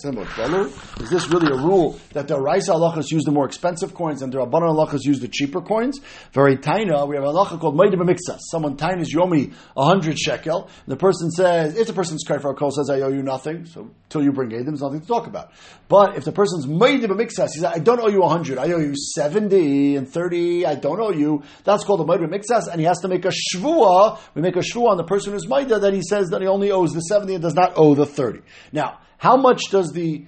Is 1.01 1.09
this 1.09 1.29
really 1.29 1.53
a 1.53 1.57
rule 1.57 1.97
that 2.13 2.27
the 2.27 2.37
Raisa 2.37 2.73
halachas 2.73 3.13
use 3.13 3.23
the 3.23 3.31
more 3.31 3.47
expensive 3.47 3.95
coins 3.95 4.23
and 4.23 4.33
the 4.33 4.39
Rabbanan 4.39 4.75
halachas 4.75 5.05
use 5.05 5.21
the 5.21 5.29
cheaper 5.29 5.61
coins? 5.61 6.01
Very 6.33 6.57
taina, 6.57 7.07
we 7.07 7.15
have 7.15 7.25
a 7.25 7.29
halacha 7.29 7.61
called 7.61 7.77
Meidim 7.77 8.01
Mixas. 8.01 8.41
Someone 8.51 8.77
tainas 8.77 9.15
Yomi 9.15 9.55
a 9.77 9.85
hundred 9.85 10.19
shekel. 10.19 10.69
The 10.89 10.97
person 10.97 11.31
says, 11.31 11.77
if 11.77 11.87
the 11.87 11.93
person's 11.93 12.25
Kaifar 12.27 12.57
Kol 12.59 12.73
says, 12.73 12.91
I 12.91 13.03
owe 13.03 13.13
you 13.13 13.23
nothing, 13.23 13.67
so 13.67 13.89
till 14.09 14.25
you 14.25 14.33
bring 14.33 14.51
Edim, 14.51 14.65
there's 14.65 14.81
nothing 14.81 15.03
to 15.03 15.07
talk 15.07 15.29
about. 15.29 15.53
But 15.87 16.17
if 16.17 16.25
the 16.25 16.33
person's 16.33 16.67
Meidim 16.67 17.11
Mixas, 17.11 17.53
he 17.53 17.61
says, 17.61 17.67
I 17.67 17.79
don't 17.79 18.01
owe 18.01 18.09
you 18.09 18.25
a 18.25 18.29
hundred, 18.29 18.59
I 18.59 18.73
owe 18.73 18.81
you 18.81 18.97
seventy 18.97 19.95
and 19.95 20.09
thirty, 20.09 20.67
I 20.67 20.75
don't 20.75 20.99
owe 20.99 21.13
you. 21.13 21.45
That's 21.63 21.85
called 21.85 22.01
a 22.01 22.05
Meidim 22.05 22.35
Mixas, 22.35 22.67
and 22.67 22.81
he 22.81 22.87
has 22.87 22.99
to 23.03 23.09
make 23.09 23.25
a 23.25 23.31
shvua, 23.61 24.19
we 24.35 24.43
make 24.43 24.57
a 24.57 24.61
shvua 24.61 24.89
on 24.89 24.97
the 24.97 25.05
person 25.05 25.33
who's 25.33 25.49
maida 25.49 25.79
that 25.79 25.93
he 25.93 26.03
says 26.03 26.29
that 26.31 26.41
he 26.41 26.49
only 26.49 26.71
owes 26.71 26.93
the 26.93 27.01
70 27.01 27.35
and 27.35 27.43
does 27.43 27.55
not 27.55 27.75
owe 27.77 27.95
the 27.95 28.07
30. 28.07 28.41
Now, 28.73 28.99
how 29.19 29.37
much 29.37 29.63
does 29.71 29.93
the 29.93 30.25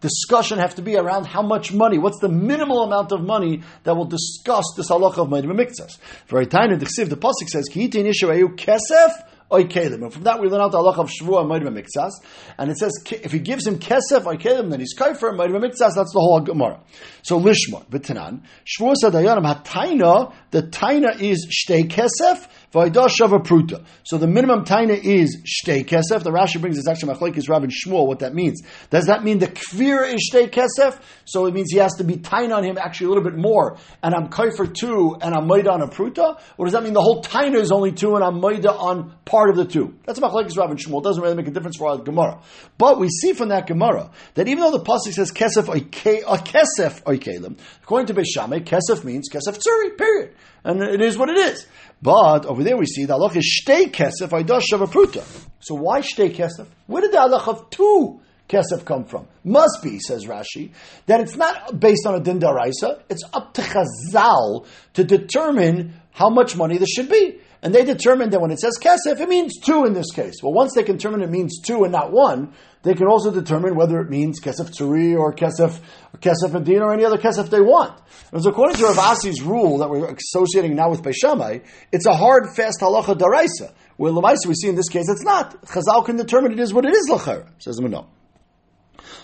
discussion 0.00 0.58
have 0.58 0.74
to 0.76 0.82
be 0.82 0.96
around 0.96 1.26
how 1.26 1.42
much 1.42 1.72
money? 1.72 1.98
What's 1.98 2.20
the 2.20 2.28
minimal 2.28 2.82
amount 2.82 3.12
of 3.12 3.22
money 3.22 3.62
that 3.84 3.96
will 3.96 4.04
discuss 4.04 4.64
this 4.76 4.90
halacha 4.90 5.18
of 5.18 5.28
Maidim 5.28 5.52
Mikzas? 5.52 5.98
Very 6.28 6.46
tiny, 6.46 6.76
the 6.76 6.84
the 6.84 7.16
Pasuk 7.16 7.48
says, 7.48 7.66
Ki 7.70 7.88
kesef 7.88 9.10
oikelim. 9.50 10.02
And 10.02 10.12
from 10.12 10.24
that 10.24 10.40
we 10.40 10.48
learn 10.48 10.60
out 10.60 10.72
the 10.72 10.78
halacha 10.78 10.98
of 10.98 11.10
Shavua 11.10 11.40
and 11.40 11.50
Maidim 11.50 11.82
Mikzas. 11.82 12.12
And 12.58 12.70
it 12.70 12.78
says, 12.78 12.92
if 13.10 13.32
he 13.32 13.38
gives 13.38 13.66
him 13.66 13.78
kesef 13.78 14.24
oikelim, 14.24 14.70
then 14.70 14.80
he's 14.80 14.96
kaifer, 14.96 15.32
Maidim 15.32 15.62
Mikzas, 15.62 15.94
that's 15.94 16.12
the 16.12 16.20
whole 16.20 16.40
Gemara. 16.40 16.80
So 17.22 17.40
Lishma, 17.40 17.86
B'tanan, 17.86 18.42
Shavua 18.64 18.94
said, 18.96 19.12
Hataina, 19.12 20.34
the 20.50 20.62
Taina 20.62 21.20
is 21.20 21.46
shtei 21.48 21.88
kesef, 21.88 22.48
Pruta. 22.76 23.84
So 24.04 24.18
the 24.18 24.26
minimum 24.26 24.64
taina 24.64 24.98
is 25.02 25.42
shtei 25.44 25.84
kesef. 25.84 26.22
The 26.22 26.30
Rashi 26.30 26.60
brings 26.60 26.76
this 26.76 26.86
actually 26.86 27.14
machlekes 27.14 27.48
Rabbi 27.48 27.66
Shmuel. 27.66 28.06
What 28.06 28.18
that 28.18 28.34
means? 28.34 28.62
Does 28.90 29.06
that 29.06 29.24
mean 29.24 29.38
the 29.38 29.48
kvir 29.48 30.12
is 30.12 30.30
shtei 30.30 30.50
kesef? 30.50 31.00
So 31.24 31.46
it 31.46 31.54
means 31.54 31.70
he 31.70 31.78
has 31.78 31.94
to 31.94 32.04
be 32.04 32.16
taina 32.16 32.56
on 32.56 32.64
him 32.64 32.78
actually 32.78 33.06
a 33.06 33.08
little 33.10 33.24
bit 33.24 33.36
more, 33.36 33.78
and 34.02 34.14
I'm 34.14 34.28
kaifer 34.28 34.72
two, 34.72 35.16
and 35.20 35.34
I'm 35.34 35.46
maida 35.46 35.72
on 35.72 35.82
a 35.82 35.88
pruta. 35.88 36.38
Or 36.58 36.66
does 36.66 36.72
that 36.74 36.82
mean 36.82 36.92
the 36.92 37.02
whole 37.02 37.22
taina 37.22 37.56
is 37.56 37.72
only 37.72 37.92
two, 37.92 38.14
and 38.14 38.22
I'm 38.22 38.40
maida 38.40 38.72
on 38.72 39.14
part 39.24 39.50
of 39.50 39.56
the 39.56 39.64
two? 39.64 39.98
That's 40.04 40.20
machlekes 40.20 40.56
Rabbi 40.56 40.74
Shmuel. 40.74 41.00
It 41.00 41.04
doesn't 41.04 41.22
really 41.22 41.36
make 41.36 41.48
a 41.48 41.52
difference 41.52 41.76
for 41.76 41.88
our 41.88 41.98
Gemara. 41.98 42.42
But 42.78 42.98
we 42.98 43.08
see 43.08 43.32
from 43.32 43.48
that 43.48 43.66
Gemara 43.66 44.10
that 44.34 44.48
even 44.48 44.62
though 44.62 44.72
the 44.72 44.84
pasuk 44.84 45.12
says 45.12 45.32
kesef 45.32 45.68
a 45.68 46.26
uh, 46.26 46.36
kesef 46.36 47.02
oikelim, 47.04 47.58
according 47.82 48.06
to 48.08 48.14
Beishameh, 48.14 48.64
kesef 48.64 49.04
means 49.04 49.30
kesef 49.32 49.58
tzuri. 49.58 49.96
Period, 49.96 50.34
and 50.64 50.82
it 50.82 51.00
is 51.00 51.16
what 51.16 51.30
it 51.30 51.38
is. 51.38 51.66
But 52.02 52.46
over 52.46 52.62
there 52.62 52.76
we 52.76 52.86
see 52.86 53.04
the 53.04 53.14
halach 53.14 53.36
is 53.36 53.64
shtei 53.66 53.90
kesef 53.90 54.28
aidosh 54.28 54.68
pruta. 54.88 55.24
So 55.60 55.74
why 55.74 56.00
shtei 56.00 56.34
kesef? 56.34 56.66
Where 56.86 57.02
did 57.02 57.12
the 57.12 57.18
halach 57.18 57.48
of 57.48 57.70
two 57.70 58.20
kesef 58.48 58.84
come 58.84 59.04
from? 59.04 59.26
Must 59.44 59.80
be, 59.82 59.98
says 59.98 60.26
Rashi, 60.26 60.72
that 61.06 61.20
it's 61.20 61.36
not 61.36 61.78
based 61.80 62.06
on 62.06 62.14
a 62.14 62.20
din 62.20 62.38
daraisa. 62.40 63.00
It's 63.08 63.22
up 63.32 63.54
to 63.54 63.62
Chazal 63.62 64.66
to 64.94 65.04
determine 65.04 66.00
how 66.12 66.28
much 66.28 66.56
money 66.56 66.78
this 66.78 66.90
should 66.90 67.08
be. 67.08 67.40
And 67.66 67.74
they 67.74 67.84
determined 67.84 68.32
that 68.32 68.40
when 68.40 68.52
it 68.52 68.60
says 68.60 68.78
kesef, 68.80 69.18
it 69.18 69.28
means 69.28 69.58
two 69.58 69.86
in 69.86 69.92
this 69.92 70.12
case. 70.12 70.34
Well, 70.40 70.52
once 70.52 70.74
they 70.76 70.84
can 70.84 70.98
determine 70.98 71.20
it 71.22 71.30
means 71.30 71.60
two 71.60 71.82
and 71.82 71.90
not 71.90 72.12
one, 72.12 72.52
they 72.84 72.94
can 72.94 73.08
also 73.08 73.32
determine 73.32 73.74
whether 73.74 74.00
it 74.00 74.08
means 74.08 74.40
kesef 74.40 74.70
tzuri 74.70 75.18
or 75.18 75.34
kesef 75.34 75.80
or 76.14 76.20
kesef 76.20 76.52
medina 76.52 76.84
or 76.84 76.94
any 76.94 77.04
other 77.04 77.18
kesef 77.18 77.50
they 77.50 77.60
want. 77.60 78.00
And 78.30 78.40
so 78.40 78.50
according 78.50 78.76
to 78.76 78.84
Rav 78.84 78.94
Asi's 78.94 79.42
rule 79.42 79.78
that 79.78 79.90
we're 79.90 80.14
associating 80.14 80.76
now 80.76 80.90
with 80.90 81.02
Beishamai, 81.02 81.64
it's 81.90 82.06
a 82.06 82.14
hard, 82.14 82.54
fast 82.54 82.82
halacha 82.82 83.18
daraisa. 83.18 83.74
Where 83.96 84.12
Lamaisa 84.12 84.46
we 84.46 84.54
see 84.54 84.68
in 84.68 84.76
this 84.76 84.88
case 84.88 85.08
it's 85.08 85.24
not. 85.24 85.60
Chazal 85.62 86.06
can 86.06 86.14
determine 86.14 86.52
it 86.52 86.60
is 86.60 86.72
what 86.72 86.84
it 86.84 86.94
is 86.94 87.08
lachar. 87.10 87.48
Says 87.58 87.80
no. 87.80 88.06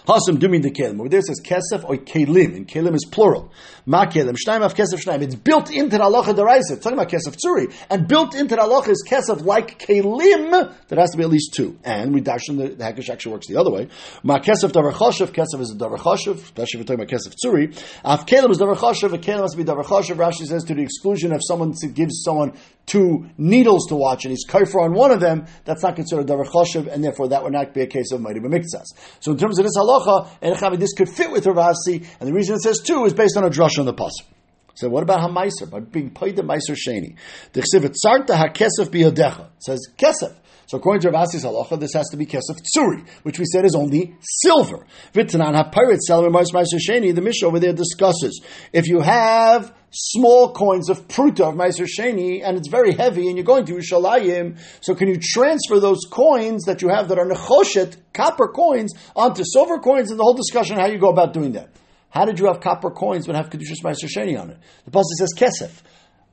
Hasam 0.07 0.39
dumin 0.39 0.63
de 0.63 0.71
kelim. 0.71 1.01
Over 1.01 1.09
there 1.09 1.21
it 1.21 1.27
says 1.27 1.41
kesef 1.45 1.85
or 1.85 1.97
kelim, 1.97 2.57
and 2.57 2.67
kelim 2.67 2.95
is 2.95 3.05
plural. 3.11 3.53
Ma 3.87 4.07
kelim, 4.07 4.37
shnaim 4.37 4.63
of 4.63 4.75
kesef 4.75 5.05
shnaim. 5.05 5.23
It's 5.23 5.35
built 5.35 5.71
into 5.71 5.99
the 5.99 6.05
halacha 6.05 6.35
deraisa. 6.35 6.81
Talking 6.81 6.99
about 6.99 7.09
kesef 7.09 7.37
tzuri, 7.37 7.73
and 7.91 8.07
built 8.09 8.35
into 8.35 8.57
the 8.57 8.63
halacha 8.63 8.89
is 8.89 9.05
kesef 9.09 9.45
like 9.45 9.79
kelim. 9.79 10.73
That 10.89 10.99
has 10.99 11.11
to 11.11 11.17
be 11.17 11.25
at 11.25 11.31
least 11.31 11.55
two. 11.55 11.79
And 11.85 12.13
we 12.15 12.21
dash 12.21 12.49
in 12.49 12.57
the, 12.57 12.69
the 12.69 12.85
Hekesh 12.85 13.11
actually 13.11 13.33
works 13.33 13.47
the 13.49 13.57
other 13.57 13.71
way. 13.71 13.89
Ma 14.23 14.39
kesef 14.39 14.73
davar 14.73 14.93
choshev. 14.93 15.29
Kesef 15.29 15.61
is 15.61 15.73
a 15.73 15.77
davar 15.77 15.99
choshev, 15.99 16.35
especially 16.35 16.81
if 16.81 16.89
we're 16.89 16.97
talking 16.97 17.03
about 17.03 17.09
kesef 17.09 17.35
tzuri. 17.45 17.77
Af 18.05 18.27
kelim 18.27 18.51
is 18.51 18.59
davar 18.59 18.77
choshev. 18.77 19.13
A 19.13 19.19
kelim 19.19 19.41
must 19.41 19.57
be 19.57 19.65
davar 19.65 19.85
choshev. 19.85 20.17
Rashi 20.17 20.47
says 20.47 20.65
to 20.65 20.75
the 20.75 20.83
exclusion 20.83 21.33
of 21.33 21.41
someone 21.47 21.73
to 21.81 21.89
give 21.89 22.09
someone 22.13 22.53
two 22.85 23.27
needles 23.39 23.87
to 23.89 23.95
watch, 23.95 24.25
and 24.25 24.33
he's 24.33 24.47
kaifer 24.47 24.83
on 24.83 24.93
one 24.93 25.11
of 25.11 25.21
them. 25.21 25.47
That's 25.65 25.83
not 25.83 25.97
considered 25.97 26.27
davar 26.27 26.47
choshev, 26.47 26.93
and 26.93 27.03
therefore 27.03 27.29
that 27.29 27.43
would 27.43 27.53
not 27.53 27.75
be 27.75 27.83
a 27.83 27.87
case 27.87 28.13
of 28.13 28.21
mighty 28.21 28.41
b'miktzas. 28.41 28.87
So 29.21 29.33
in 29.33 29.39
terms 29.39 29.59
of 29.59 29.65
this 29.65 29.72
halacha 29.77 30.29
halacha, 30.43 30.73
and 30.73 30.81
this 30.81 30.93
could 30.95 31.09
fit 31.09 31.31
with 31.31 31.45
Ravasi, 31.45 32.07
and 32.21 32.29
the 32.29 32.33
reason 32.33 32.57
it 32.57 32.63
says 32.63 32.81
two 32.85 33.05
is 33.05 33.13
based 33.13 33.37
on 33.37 33.45
a 33.45 33.51
drush 33.51 33.79
on 33.79 33.87
the 33.87 33.95
pasuk. 33.95 34.27
So 34.75 34.89
what 34.89 35.03
about 35.03 35.21
Hamaiser? 35.21 35.71
By 35.71 35.81
being 35.81 36.11
paid 36.11 36.37
the 36.37 36.43
Meiser 36.43 36.75
Sheni. 36.75 37.17
The 37.53 37.61
Tzarta 37.61 38.31
HaKesef 38.31 38.89
Biyodecha. 38.89 39.49
says 39.59 39.87
Kesef. 39.99 40.35
So 40.67 40.79
according 40.79 41.03
to 41.03 41.11
Ravasi's 41.11 41.45
halacha, 41.45 41.79
this 41.79 41.93
has 41.93 42.09
to 42.09 42.17
be 42.17 42.25
kesef 42.25 42.59
tsuri, 42.75 43.07
which 43.23 43.39
we 43.39 43.45
said 43.45 43.67
is 43.67 43.75
only 43.75 44.17
silver. 44.21 44.87
V'tanan 45.13 45.55
ha-pirate 45.55 46.03
selim 46.03 46.33
Meiser 46.33 46.79
Sheni, 46.79 47.15
the 47.15 47.21
Mishnah 47.21 47.49
over 47.49 47.61
there 47.61 47.75
discusses, 47.75 48.43
if 48.73 48.87
you 48.87 49.01
have 49.01 49.75
small 49.93 50.53
coins 50.53 50.89
of 50.89 51.07
pruta 51.07 51.49
of 51.49 51.55
Meiser 51.55 51.87
Sheni, 51.87 52.43
and 52.43 52.57
it's 52.57 52.69
very 52.69 52.93
heavy, 52.95 53.29
and 53.29 53.37
you're 53.37 53.45
going 53.45 53.67
to 53.67 53.75
Yerushalayim, 53.75 54.59
so 54.81 54.95
can 54.95 55.09
you 55.09 55.19
transfer 55.21 55.79
those 55.79 56.01
coins 56.11 56.65
that 56.65 56.83
you 56.83 56.89
have 56.89 57.09
that 57.09 57.19
are 57.19 57.27
nechoshet, 57.27 57.97
copper 58.13 58.49
coins, 58.49 58.93
onto 59.15 59.45
silver 59.45 59.79
coins, 59.79 60.11
and 60.11 60.19
the 60.19 60.25
whole 60.25 60.35
discussion 60.35 60.77
how 60.77 60.87
you 60.87 60.99
go 60.99 61.11
about 61.11 61.33
doing 61.33 61.53
that. 61.53 61.69
How 62.09 62.25
did 62.25 62.39
you 62.39 62.47
have 62.47 62.61
copper 62.61 62.91
coins 62.91 63.27
but 63.27 63.37
have 63.37 63.49
Kedushas 63.49 63.83
Meiser 63.83 64.09
Sheni 64.09 64.39
on 64.39 64.51
it? 64.51 64.59
The 64.85 64.91
Pasuk 64.91 65.17
says 65.19 65.33
kesef. 65.37 65.71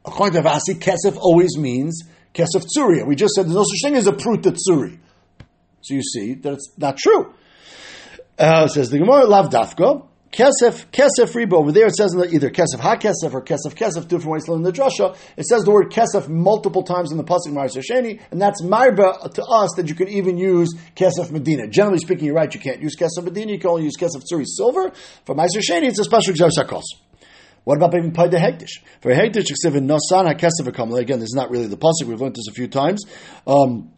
According 0.05 0.41
to 0.41 0.47
Vasi, 0.47 0.75
kesef 0.75 1.17
always 1.17 1.57
means 1.57 2.03
kesef 2.33 2.65
tsuri. 2.77 3.05
We 3.05 3.15
just 3.15 3.33
said 3.33 3.45
there's 3.45 3.55
no 3.55 3.63
such 3.63 3.81
thing 3.83 3.95
as 3.95 4.07
a 4.07 4.11
pruta 4.11 4.55
tsuri. 4.55 4.99
So 5.81 5.93
you 5.93 6.01
see 6.03 6.33
that 6.35 6.53
it's 6.53 6.73
not 6.77 6.97
true. 6.97 7.33
Uh, 8.37 8.67
says 8.67 8.89
the 8.89 8.99
Gemara, 8.99 9.25
lav 9.25 9.49
dafka. 9.49 10.08
Kesef, 10.31 10.85
kesef 10.91 11.33
riba. 11.33 11.53
Over 11.53 11.71
there 11.71 11.87
it 11.87 11.95
says 11.95 12.15
either 12.15 12.51
kesef 12.51 12.79
ha 12.79 12.95
kesef 12.97 13.33
or 13.33 13.41
kesef 13.41 13.73
kesef, 13.73 14.07
different 14.07 14.31
ways 14.31 14.45
to 14.45 14.53
learn 14.53 14.61
the 14.61 14.71
drasha. 14.71 15.17
It 15.35 15.45
says 15.45 15.63
the 15.63 15.71
word 15.71 15.91
kesef 15.91 16.27
multiple 16.27 16.83
times 16.83 17.11
in 17.11 17.17
the 17.17 17.23
pasuk 17.23 17.47
Ma'aser 17.47 17.83
Sheni, 17.83 18.21
and 18.29 18.39
that's 18.39 18.61
marba 18.61 19.33
to 19.33 19.43
us 19.43 19.71
that 19.77 19.89
you 19.89 19.95
can 19.95 20.07
even 20.07 20.37
use 20.37 20.69
kesef 20.95 21.31
medina. 21.31 21.67
Generally 21.67 21.99
speaking, 21.99 22.25
you're 22.25 22.35
right. 22.35 22.53
You 22.53 22.59
can't 22.59 22.79
use 22.79 22.95
kesef 22.95 23.23
medina. 23.23 23.53
You 23.53 23.59
can 23.59 23.71
only 23.71 23.85
use 23.85 23.97
kesef 23.97 24.23
tzuri 24.31 24.45
silver. 24.45 24.91
For 25.25 25.33
Ma'aser 25.33 25.63
Sheni, 25.67 25.87
it's 25.87 25.99
a 25.99 26.03
special 26.03 26.31
exam. 26.31 26.51
What 27.63 27.77
about 27.77 27.91
being 27.91 28.11
paid 28.11 28.29
the 28.29 28.37
hektish? 28.37 28.83
For 29.01 29.11
hektish, 29.11 29.49
nosan 29.65 30.27
ha 30.27 30.33
kesef 30.33 30.99
Again, 30.99 31.19
this 31.19 31.29
is 31.29 31.35
not 31.35 31.49
really 31.49 31.67
the 31.67 31.77
pasuk. 31.77 32.05
We've 32.05 32.21
learned 32.21 32.35
this 32.35 32.47
a 32.47 32.53
few 32.53 32.67
times. 32.67 33.03
Um, 33.47 33.91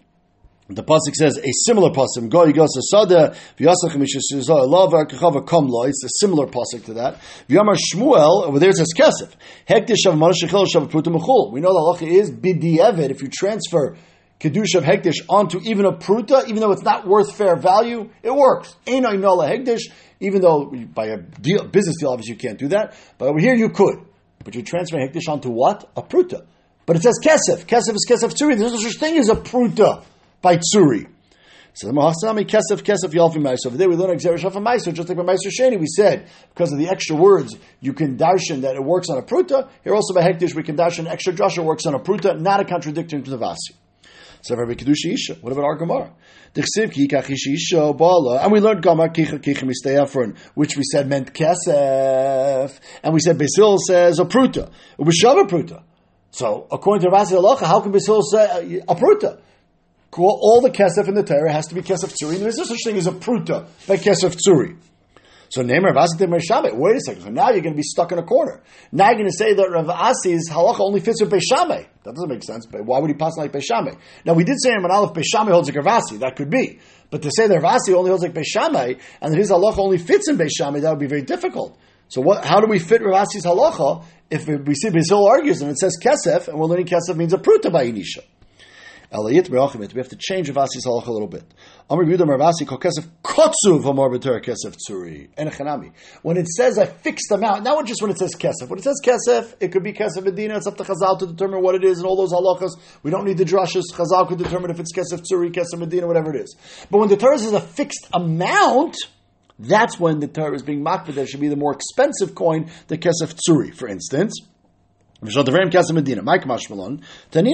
The 0.73 0.83
pasuk 0.83 1.15
says 1.15 1.37
a 1.37 1.51
similar 1.65 1.89
pasuk. 1.89 2.29
Go 2.29 2.45
yigos 2.45 2.69
asada 2.77 3.35
v'yasach 3.59 3.93
mishasizah 3.93 4.69
lava 4.69 5.05
kachava 5.05 5.45
kamla. 5.45 5.89
It's 5.89 6.03
a 6.05 6.09
similar 6.25 6.47
pasuk 6.47 6.85
to 6.85 6.93
that. 6.93 7.19
V'yamar 7.49 7.75
Shmuel 7.75 8.47
over 8.47 8.57
there 8.57 8.69
it 8.69 8.77
says 8.77 8.93
kesef 8.97 9.31
hektish 9.67 10.05
of 10.05 10.15
manashachil 10.15 10.65
shav 10.73 10.89
mechul. 10.89 11.51
We 11.51 11.59
know 11.59 11.73
the 11.73 12.05
halacha 12.05 12.09
is 12.09 12.31
bidievet 12.31 13.09
if 13.09 13.21
you 13.21 13.27
transfer 13.27 13.97
kedusha 14.39 14.75
of 14.75 14.85
hektish 14.85 15.17
onto 15.27 15.59
even 15.59 15.85
a 15.85 15.91
pruta, 15.91 16.47
even 16.47 16.61
though 16.61 16.71
it's 16.71 16.83
not 16.83 17.05
worth 17.05 17.35
fair 17.35 17.57
value, 17.57 18.09
it 18.23 18.33
works. 18.33 18.73
Einay 18.85 19.19
nala 19.19 19.49
hektish, 19.49 19.91
even 20.21 20.41
though 20.41 20.71
by 20.93 21.07
a 21.07 21.17
deal, 21.17 21.65
business 21.65 21.97
deal 21.99 22.11
obviously 22.11 22.35
you 22.35 22.39
can't 22.39 22.57
do 22.57 22.69
that, 22.69 22.95
but 23.17 23.27
over 23.27 23.39
here 23.39 23.55
you 23.55 23.69
could. 23.69 24.05
But 24.43 24.55
you 24.55 24.63
transfer 24.63 24.97
hektish 24.97 25.27
onto 25.27 25.49
what? 25.49 25.91
A 25.97 26.01
pruta. 26.01 26.45
But 26.85 26.95
it 26.95 27.03
says 27.03 27.19
kesef. 27.21 27.65
Kesef 27.65 27.93
is 27.93 28.07
kesef 28.09 28.33
tzuri. 28.33 28.57
There's 28.57 28.71
no 28.71 28.79
such 28.79 28.97
thing 28.97 29.17
as 29.17 29.27
a 29.27 29.35
pruta 29.35 30.03
by 30.41 30.57
Tsuri. 30.57 31.07
So 31.73 31.87
the 31.87 31.93
Mahasami 31.93 32.45
Kesef 32.45 32.83
Kesef 32.83 33.13
Yalfi 33.13 33.37
Maiso. 33.37 33.67
Over 33.67 33.77
there 33.77 33.89
we 33.89 33.95
learn 33.95 34.17
Xerish 34.17 34.43
of 34.43 34.53
Maiso, 34.53 34.93
just 34.93 35.07
like 35.07 35.17
by 35.17 35.23
Maiso 35.23 35.47
Sheni, 35.47 35.79
we 35.79 35.87
said, 35.87 36.27
because 36.53 36.73
of 36.73 36.79
the 36.79 36.89
extra 36.89 37.15
words, 37.15 37.55
you 37.79 37.93
can 37.93 38.17
darshan 38.17 38.61
that 38.61 38.75
it 38.75 38.83
works 38.83 39.07
on 39.09 39.17
a 39.17 39.21
pruta. 39.21 39.69
Here 39.83 39.95
also 39.95 40.13
by 40.13 40.21
Hektish, 40.21 40.53
we 40.53 40.63
can 40.63 40.75
darshan 40.75 41.07
extra 41.07 41.31
drasha 41.31 41.63
works 41.63 41.85
on 41.85 41.93
a 41.93 41.99
pruta, 41.99 42.37
not 42.37 42.59
a 42.59 42.65
contradiction 42.65 43.23
to 43.23 43.29
the 43.29 43.37
Vasi. 43.37 43.73
So 44.41 44.55
Rabbi 44.55 44.73
Kedusha 44.73 45.13
Isha. 45.13 45.35
What 45.35 45.53
about 45.53 45.63
our 45.65 45.75
Gemara? 45.75 46.11
And 46.53 46.65
we 48.51 48.59
learned 48.59 48.83
Gamar 48.83 49.13
Kicha 49.15 50.37
which 50.55 50.75
we 50.75 50.83
said 50.83 51.07
meant 51.07 51.33
Kesef. 51.33 52.79
And 53.03 53.13
we 53.13 53.19
said 53.21 53.37
Basil 53.37 53.77
says 53.77 54.19
a 54.19 54.25
pruta. 54.25 54.69
It 54.97 55.05
was 55.05 55.17
Shava 55.23 55.47
pruta. 55.47 55.83
So 56.31 56.67
according 56.69 57.07
to 57.07 57.15
Rasi 57.15 57.37
Halacha, 57.39 57.65
how 57.67 57.79
can 57.81 57.91
Basil 57.93 58.21
say 58.23 58.81
a 58.87 58.95
pruta? 58.95 59.39
All 60.17 60.61
the 60.61 60.69
kesef 60.69 61.07
in 61.07 61.15
the 61.15 61.23
Torah 61.23 61.51
has 61.51 61.67
to 61.67 61.75
be 61.75 61.81
kesef 61.81 62.13
tzuri. 62.21 62.39
There 62.39 62.49
is 62.49 62.57
no 62.57 62.65
such 62.65 62.79
thing 62.83 62.97
as 62.97 63.07
a 63.07 63.11
pruta 63.11 63.67
by 63.87 63.97
kesef 63.97 64.35
tzuri. 64.35 64.77
So 65.51 65.63
Neymar 65.63 65.93
Rav 65.93 65.97
Asi 65.97 66.25
Shabbat. 66.25 66.77
Wait 66.77 66.95
a 66.95 67.01
second. 67.01 67.23
So 67.23 67.29
now 67.29 67.49
you're 67.49 67.59
going 67.59 67.73
to 67.73 67.77
be 67.77 67.83
stuck 67.83 68.13
in 68.13 68.17
a 68.17 68.23
corner. 68.23 68.63
Now 68.93 69.07
you're 69.07 69.17
going 69.17 69.29
to 69.29 69.35
say 69.37 69.53
that 69.53 69.69
Rav 69.69 69.89
Asi's 69.89 70.49
halacha 70.49 70.79
only 70.79 71.01
fits 71.01 71.21
with 71.21 71.29
Beishameh. 71.29 71.87
That 72.03 72.15
doesn't 72.15 72.29
make 72.29 72.43
sense. 72.43 72.65
But 72.65 72.85
why 72.85 72.99
would 72.99 73.09
he 73.09 73.17
pass 73.17 73.35
like 73.35 73.51
Beishameh? 73.51 73.97
Now 74.23 74.31
we 74.31 74.45
did 74.45 74.61
say 74.61 74.71
in 74.71 74.81
Manalef 74.81 75.13
Beishameh 75.13 75.51
holds 75.51 75.67
like 75.67 75.75
Rav 75.75 76.03
Asi. 76.03 76.17
That 76.17 76.37
could 76.37 76.49
be. 76.49 76.79
But 77.09 77.21
to 77.23 77.31
say 77.35 77.47
that 77.47 77.61
Rav 77.61 77.75
Asi 77.75 77.93
only 77.93 78.11
holds 78.11 78.23
like 78.23 78.33
Beishameh 78.33 78.97
and 79.21 79.33
that 79.33 79.37
his 79.37 79.51
halacha 79.51 79.79
only 79.79 79.97
fits 79.97 80.29
in 80.29 80.37
Beishameh, 80.37 80.81
that 80.81 80.89
would 80.89 80.99
be 80.99 81.07
very 81.07 81.23
difficult. 81.23 81.77
So 82.07 82.21
what, 82.21 82.45
how 82.45 82.61
do 82.61 82.67
we 82.67 82.79
fit 82.79 83.01
Rav 83.03 83.27
Asi's 83.27 83.43
halacha 83.43 84.05
if 84.29 84.47
we 84.47 84.73
see 84.73 84.89
Basil 84.89 85.27
argues 85.27 85.61
and 85.61 85.69
it 85.69 85.77
says 85.77 85.97
kesef 86.01 86.47
and 86.47 86.57
we're 86.57 86.67
learning 86.67 86.87
kesef 86.87 87.17
means 87.17 87.33
a 87.33 87.37
pruta 87.37 87.69
by 87.73 87.87
Inisha? 87.91 88.23
We 89.13 89.35
have 89.35 89.49
to 89.49 90.15
change 90.17 90.49
Ravasi's 90.49 90.85
halacha 90.85 91.07
a 91.07 91.11
little 91.11 91.27
bit. 91.27 91.43
When 96.21 96.37
it 96.37 96.47
says 96.47 96.77
I 96.79 96.85
fixed 96.85 97.29
amount, 97.31 97.63
not 97.65 97.85
just 97.85 98.01
when 98.01 98.11
it 98.11 98.17
says 98.17 98.33
kesef. 98.35 98.69
When 98.69 98.79
it 98.79 98.83
says 98.83 99.01
kesef, 99.03 99.55
it 99.59 99.73
could 99.73 99.83
be 99.83 99.91
kesef 99.91 100.23
medina. 100.23 100.55
It's 100.55 100.65
up 100.65 100.77
to 100.77 100.85
Chazal 100.85 101.19
to 101.19 101.27
determine 101.27 101.61
what 101.61 101.75
it 101.75 101.83
is 101.83 101.97
and 101.97 102.07
all 102.07 102.15
those 102.15 102.31
halachas. 102.31 102.79
We 103.03 103.11
don't 103.11 103.25
need 103.25 103.37
the 103.37 103.43
drushes. 103.43 103.83
Chazal 103.91 104.29
could 104.29 104.37
determine 104.37 104.71
if 104.71 104.79
it's 104.79 104.93
kesef 104.93 105.25
tzuri, 105.29 105.51
kesef 105.51 105.77
medina, 105.77 106.07
whatever 106.07 106.33
it 106.33 106.39
is. 106.39 106.55
But 106.89 106.99
when 106.99 107.09
the 107.09 107.17
Torah 107.17 107.37
says 107.37 107.51
a 107.51 107.59
fixed 107.59 108.07
amount, 108.13 108.95
that's 109.59 109.99
when 109.99 110.21
the 110.21 110.27
Torah 110.27 110.55
is 110.55 110.63
being 110.63 110.83
mocked. 110.83 111.13
There 111.13 111.27
should 111.27 111.41
be 111.41 111.49
the 111.49 111.57
more 111.57 111.73
expensive 111.73 112.33
coin, 112.33 112.71
the 112.87 112.97
kesef 112.97 113.35
tzuri, 113.35 113.75
for 113.75 113.89
instance. 113.89 114.39
Tanina 115.21 117.01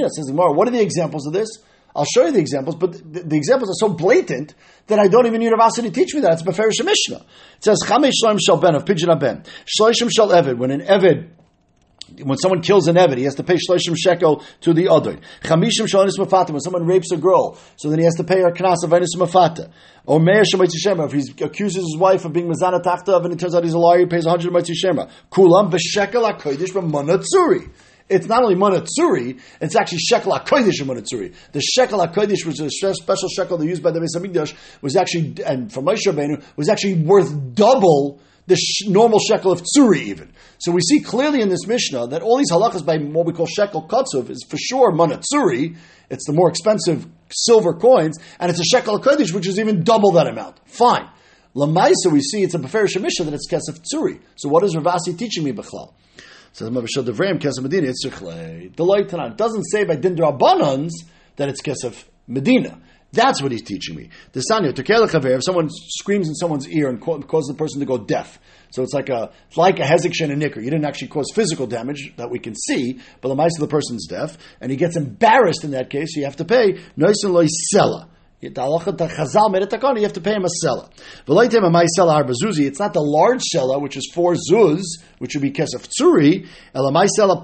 says, 0.09 0.31
what 0.31 0.67
are 0.67 0.71
the 0.71 0.81
examples 0.81 1.27
of 1.27 1.33
this? 1.33 1.49
I'll 1.95 2.05
show 2.05 2.25
you 2.27 2.31
the 2.31 2.39
examples, 2.39 2.75
but 2.75 2.93
the, 2.93 3.23
the, 3.23 3.35
examples 3.35 3.71
are 3.71 3.87
so 3.87 3.89
blatant 3.91 4.53
that 4.85 4.99
I 4.99 5.07
don't 5.07 5.25
even 5.25 5.39
need 5.39 5.51
Ravasi 5.51 5.81
to 5.81 5.89
teach 5.89 6.13
me 6.13 6.21
that. 6.21 6.33
It's 6.33 6.43
Beferish 6.43 6.83
Mishnah. 6.83 7.25
It 7.57 7.63
says, 7.63 7.81
Chamesh 7.83 8.11
Shloim 8.23 8.37
Shal 8.39 8.57
Ben, 8.57 8.75
of 8.75 8.85
Pidyon 8.85 9.19
Ben. 9.19 9.43
Shloishim 9.65 10.11
Shal 10.15 10.29
Eved, 10.29 10.59
when 10.59 10.69
an 10.69 10.81
Eved 10.81 11.27
when 12.23 12.37
someone 12.37 12.61
kills 12.61 12.87
an 12.87 12.95
Eved, 12.95 13.17
he 13.17 13.23
has 13.23 13.35
to 13.35 13.43
pay 13.43 13.55
Shloshim 13.55 13.95
Shekel 13.97 14.43
to 14.61 14.73
the 14.73 14.89
other. 14.89 15.17
Chamishim 15.43 15.87
Shalonis 15.87 16.17
Mafata, 16.17 16.51
when 16.51 16.61
someone 16.61 16.85
rapes 16.85 17.11
a 17.11 17.17
girl, 17.17 17.57
so 17.75 17.89
then 17.89 17.99
he 17.99 18.05
has 18.05 18.15
to 18.15 18.23
pay 18.23 18.39
her 18.41 18.51
Knas 18.51 18.83
of 18.83 18.91
Venus 18.91 19.15
Mafata. 19.15 19.69
Or 20.05 20.19
Meir 20.19 20.43
if 20.43 21.11
he 21.11 21.43
accuses 21.43 21.83
his 21.83 21.97
wife 21.97 22.23
of 22.23 22.31
being 22.31 22.47
Mazana 22.47 22.81
Tachta 22.81 23.23
and 23.23 23.33
it 23.33 23.39
turns 23.39 23.53
out 23.53 23.63
he's 23.63 23.73
a 23.73 23.77
liar, 23.77 23.99
he 23.99 24.05
pays 24.05 24.25
100 24.25 24.53
Mayt 24.53 24.67
Shema. 24.73 25.07
Kulam 25.31 25.69
V'Shekel 25.69 26.31
HaKodesh 26.31 26.69
B'Manatzuri. 26.69 27.69
It's 28.09 28.25
not 28.27 28.41
only 28.41 28.55
Manatzuri, 28.55 29.37
it's 29.59 29.75
actually 29.75 29.97
Shekel 29.97 30.31
HaKodesh 30.31 30.81
Manatzuri. 30.81 31.33
The 31.51 31.61
Shekel 31.61 31.99
HaKodesh, 31.99 32.45
which 32.45 32.61
is 32.61 32.81
a 32.81 32.93
special 32.93 33.27
shekel 33.27 33.57
they 33.57 33.65
used 33.65 33.83
by 33.83 33.91
the 33.91 33.99
Beis 33.99 34.55
was 34.81 34.95
actually, 34.95 35.43
and 35.45 35.71
from 35.71 35.85
Moshe 35.85 36.43
was 36.55 36.69
actually 36.69 37.03
worth 37.03 37.53
double 37.53 38.21
the 38.47 38.55
sh- 38.55 38.87
normal 38.87 39.19
shekel 39.19 39.51
of 39.51 39.61
tsuri 39.61 39.97
even. 39.97 40.31
So 40.57 40.71
we 40.71 40.81
see 40.81 41.01
clearly 41.01 41.41
in 41.41 41.49
this 41.49 41.67
Mishnah 41.67 42.07
that 42.07 42.21
all 42.21 42.37
these 42.37 42.51
halachas 42.51 42.85
by 42.85 42.97
what 42.97 43.25
we 43.25 43.33
call 43.33 43.45
shekel 43.45 43.87
katsuv 43.87 44.29
is 44.29 44.45
for 44.49 44.57
sure 44.57 44.91
manatsuri. 44.91 45.77
It's 46.09 46.25
the 46.25 46.33
more 46.33 46.49
expensive 46.49 47.05
silver 47.29 47.73
coins, 47.73 48.17
and 48.39 48.49
it's 48.49 48.59
a 48.59 48.63
shekel 48.63 48.99
kodesh, 48.99 49.33
which 49.33 49.47
is 49.47 49.59
even 49.59 49.83
double 49.83 50.13
that 50.13 50.27
amount. 50.27 50.59
Fine. 50.65 51.09
Lamaisa, 51.55 52.11
we 52.11 52.21
see 52.21 52.43
it's 52.43 52.53
a 52.53 52.59
beferish 52.59 52.99
Mishnah 52.99 53.25
that 53.25 53.33
it's 53.33 53.49
kesef 53.49 53.81
tsuri. 53.93 54.21
So 54.35 54.47
what 54.47 54.63
is 54.63 54.75
Ravasi 54.75 55.17
teaching 55.17 55.43
me 55.43 55.51
b'chlal? 55.51 55.93
Says 56.53 56.69
Mavashad 56.69 57.05
Devram 57.05 57.39
kesef 57.39 57.61
medina 57.61 57.87
it's 57.87 58.05
light 58.79 59.09
tonight 59.09 59.37
doesn't 59.37 59.63
say 59.63 59.83
by 59.83 59.95
din 59.95 60.15
that 60.15 61.49
it's 61.49 61.61
kesef 61.61 62.05
medina. 62.27 62.79
That's 63.13 63.41
what 63.41 63.51
he's 63.51 63.61
teaching 63.61 63.95
me. 63.95 64.09
The 64.33 64.43
sanya 64.51 64.77
if 64.77 65.43
someone 65.43 65.69
screams 65.69 66.27
in 66.27 66.35
someone's 66.35 66.67
ear 66.67 66.89
and 66.89 67.01
causes 67.01 67.47
the 67.47 67.57
person 67.57 67.79
to 67.79 67.85
go 67.85 67.97
deaf. 67.97 68.39
So 68.71 68.83
it's 68.83 68.93
like 68.93 69.09
a 69.09 69.31
like 69.55 69.79
a 69.79 69.83
hezek 69.83 70.21
and 70.21 70.31
a 70.31 70.35
nicker. 70.35 70.59
You 70.59 70.69
didn't 70.69 70.85
actually 70.85 71.07
cause 71.07 71.31
physical 71.33 71.67
damage 71.67 72.13
that 72.17 72.29
we 72.29 72.39
can 72.39 72.53
see, 72.53 72.99
but 73.21 73.29
the 73.29 73.35
mice 73.35 73.55
of 73.55 73.61
the 73.61 73.67
person's 73.67 74.07
deaf, 74.07 74.37
and 74.59 74.69
he 74.69 74.77
gets 74.77 74.97
embarrassed 74.97 75.63
in 75.63 75.71
that 75.71 75.89
case. 75.89 76.13
So 76.13 76.19
You 76.19 76.25
have 76.25 76.35
to 76.37 76.45
pay 76.45 76.79
noisin 76.97 77.31
loy. 77.31 77.47
You 78.39 78.51
have 78.53 80.13
to 80.13 80.21
pay 80.23 80.35
him 80.35 80.45
a 80.45 80.49
sella. 80.49 80.89
It's 81.27 82.79
not 82.79 82.93
the 82.93 83.01
large 83.01 83.41
sella, 83.41 83.79
which 83.79 83.97
is 83.97 84.11
four 84.13 84.35
zuz, 84.35 84.83
which 85.17 85.33
would 85.33 85.41
be 85.41 85.49
kesef. 85.49 85.89
Elamai 86.75 87.07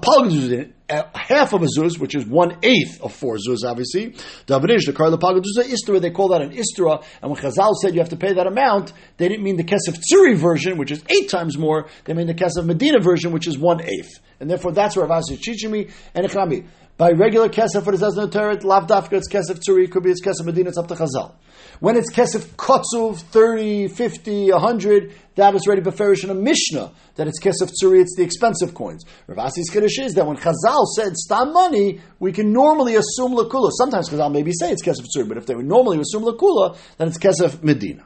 half 0.88 1.52
of 1.52 1.62
a 1.62 1.66
zuz, 1.66 1.98
which 1.98 2.14
is 2.14 2.24
one 2.24 2.58
eighth 2.62 3.00
of 3.00 3.12
four 3.12 3.38
zuz, 3.38 3.64
obviously. 3.66 4.10
Davanish, 4.46 4.86
the 4.86 4.92
karla 4.92 5.18
pagaduza 5.18 5.68
istra, 5.68 5.98
they 5.98 6.10
call 6.10 6.28
that 6.28 6.42
an 6.42 6.52
istra. 6.52 7.00
And 7.20 7.32
when 7.32 7.40
Chazal 7.40 7.74
said 7.74 7.94
you 7.94 8.00
have 8.00 8.10
to 8.10 8.16
pay 8.16 8.34
that 8.34 8.46
amount, 8.46 8.92
they 9.16 9.26
didn't 9.26 9.42
mean 9.42 9.56
the 9.56 9.64
kesef 9.64 9.98
tsuri 9.98 10.36
version, 10.36 10.78
which 10.78 10.92
is 10.92 11.02
eight 11.08 11.28
times 11.28 11.58
more. 11.58 11.88
They 12.04 12.14
mean 12.14 12.28
the 12.28 12.34
kesef 12.34 12.64
medina 12.64 13.00
version, 13.00 13.32
which 13.32 13.48
is 13.48 13.58
one 13.58 13.82
eighth. 13.82 14.20
And 14.38 14.48
therefore, 14.50 14.72
that's 14.72 14.96
where 14.96 15.08
teaching 15.22 15.70
me. 15.70 15.88
And 16.14 16.26
Echrami, 16.26 16.66
by 16.96 17.10
regular 17.10 17.48
kesef, 17.48 17.84
what 17.84 17.94
it 17.94 17.98
says 17.98 18.16
in 18.16 18.22
the 18.22 18.30
Torah, 18.30 18.54
lav 18.64 18.86
dafka, 18.86 19.14
it's 19.14 19.28
kesef 19.28 19.60
tzuri, 19.66 19.90
could 19.90 20.04
be 20.04 20.10
it's 20.10 20.24
kesef 20.24 20.44
medina, 20.44 20.68
it's 20.68 20.78
up 20.78 20.86
to 20.88 20.94
Chazal. 20.94 21.32
When 21.80 21.96
it's 21.96 22.12
kesef 22.12 22.46
kotzuv, 22.54 23.18
30, 23.18 23.88
50, 23.88 24.52
100, 24.52 25.12
that 25.34 25.56
is 25.56 25.66
ready 25.66 25.80
beferish 25.80 26.22
in 26.22 26.30
a 26.30 26.34
Mishnah, 26.34 26.92
that 27.16 27.26
it's 27.26 27.40
kesef 27.40 27.72
tzuri, 27.82 28.00
it's 28.00 28.14
the 28.16 28.22
expensive 28.22 28.74
coins. 28.74 29.04
Ravasi's 29.28 29.70
kiddush 29.70 29.98
is 29.98 30.14
that 30.14 30.24
when 30.24 30.36
Chazal 30.36 30.86
said 30.94 31.16
stam 31.16 31.52
money, 31.52 32.00
we 32.20 32.30
can 32.30 32.52
normally 32.52 32.94
assume 32.94 33.32
lakula. 33.32 33.70
Sometimes 33.72 34.08
Chazal 34.08 34.30
maybe 34.30 34.52
say 34.52 34.70
it's 34.70 34.84
kesef 34.84 35.06
tzuri, 35.16 35.28
but 35.28 35.36
if 35.36 35.46
they 35.46 35.56
would 35.56 35.66
normally 35.66 35.98
assume 35.98 36.22
lakula, 36.22 36.76
then 36.98 37.08
it's 37.08 37.18
kesef 37.18 37.60
medina. 37.60 38.04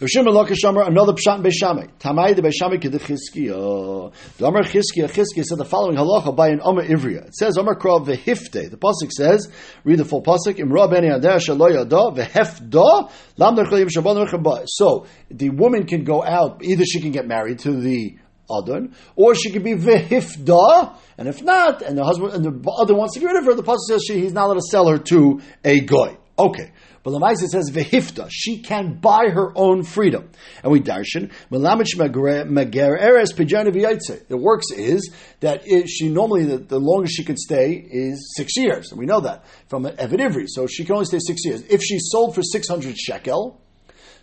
Rishim 0.00 0.26
Elok 0.26 0.50
Shamar, 0.50 0.86
another 0.86 1.12
Pshat 1.12 1.42
Beishamai. 1.42 1.90
Tamai 1.98 2.36
de 2.36 2.40
Beishamai 2.40 2.80
Kedif 2.80 3.00
Chizkiya. 3.00 4.12
The 4.36 4.46
Omer 4.46 4.62
Chizkiya, 4.62 5.10
Chizkiya 5.10 5.42
said 5.42 5.58
the 5.58 5.64
following 5.64 5.96
halacha 5.96 6.36
by 6.36 6.50
an 6.50 6.60
Omer 6.62 6.86
Ivriya. 6.86 7.26
It 7.26 7.34
says, 7.34 7.58
Omer 7.58 7.74
Krav 7.74 8.06
Vehifte. 8.06 8.70
The 8.70 8.76
Pasuk 8.76 9.10
says, 9.10 9.50
read 9.82 9.98
the 9.98 10.04
full 10.04 10.22
Pasuk, 10.22 10.56
Imra 10.56 10.88
Beni 10.88 11.08
Adeh 11.08 11.40
Shalo 11.40 11.72
Yada, 11.72 12.12
Vehefda, 12.14 13.10
Lam 13.38 13.56
Nerchalim 13.56 13.88
Shabbat 13.88 14.28
Nerchaba. 14.28 14.62
So, 14.68 15.06
the 15.32 15.50
woman 15.50 15.84
can 15.84 16.04
go 16.04 16.22
out, 16.22 16.62
either 16.62 16.84
she 16.84 17.00
can 17.00 17.10
get 17.10 17.26
married 17.26 17.58
to 17.60 17.72
the 17.72 18.18
Adon, 18.48 18.94
or 19.16 19.34
she 19.34 19.50
could 19.50 19.64
be 19.64 19.74
vehifda, 19.74 20.96
and 21.18 21.28
if 21.28 21.42
not, 21.42 21.82
and 21.82 21.98
the 21.98 22.04
husband 22.04 22.32
and 22.34 22.44
the 22.44 22.70
other 22.70 22.94
wants 22.94 23.14
to 23.14 23.20
get 23.20 23.26
rid 23.26 23.36
of 23.36 23.44
her, 23.46 23.54
the 23.54 23.64
pasuk 23.64 23.88
says 23.88 24.04
she, 24.06 24.20
he's 24.20 24.32
not 24.32 24.44
allowed 24.46 24.54
to 24.54 24.62
sell 24.70 24.88
her 24.88 24.96
to 24.96 25.40
a 25.64 25.80
goy. 25.80 26.16
Okay, 26.38 26.70
but 27.02 27.10
the 27.10 27.18
Maisa 27.18 27.46
says 27.46 27.70
vehifta, 27.70 28.28
she 28.30 28.60
can 28.60 28.94
buy 28.94 29.28
her 29.28 29.52
own 29.56 29.82
freedom. 29.82 30.30
And 30.62 30.72
we 30.72 30.80
darshan, 30.80 31.30
Milamich 31.50 31.96
Maghereres 31.96 33.32
Pijanaviyaitse. 33.34 34.28
The 34.28 34.36
works 34.36 34.70
is 34.70 35.10
that 35.40 35.62
it, 35.64 35.88
she 35.88 36.08
normally, 36.08 36.44
the, 36.44 36.58
the, 36.58 36.78
longest 36.78 37.16
she 37.16 37.24
can 37.24 37.36
stay 37.36 37.72
is 37.72 38.34
six 38.36 38.56
years. 38.56 38.90
And 38.90 38.98
we 38.98 39.06
know 39.06 39.20
that 39.20 39.44
from 39.68 39.84
Evid 39.84 40.20
Ivri. 40.20 40.44
So 40.46 40.66
she 40.66 40.84
can 40.84 40.94
only 40.94 41.06
stay 41.06 41.20
six 41.20 41.44
years. 41.44 41.62
If 41.62 41.82
she's 41.82 42.08
sold 42.10 42.34
for 42.34 42.42
600 42.42 42.96
shekel, 42.98 43.60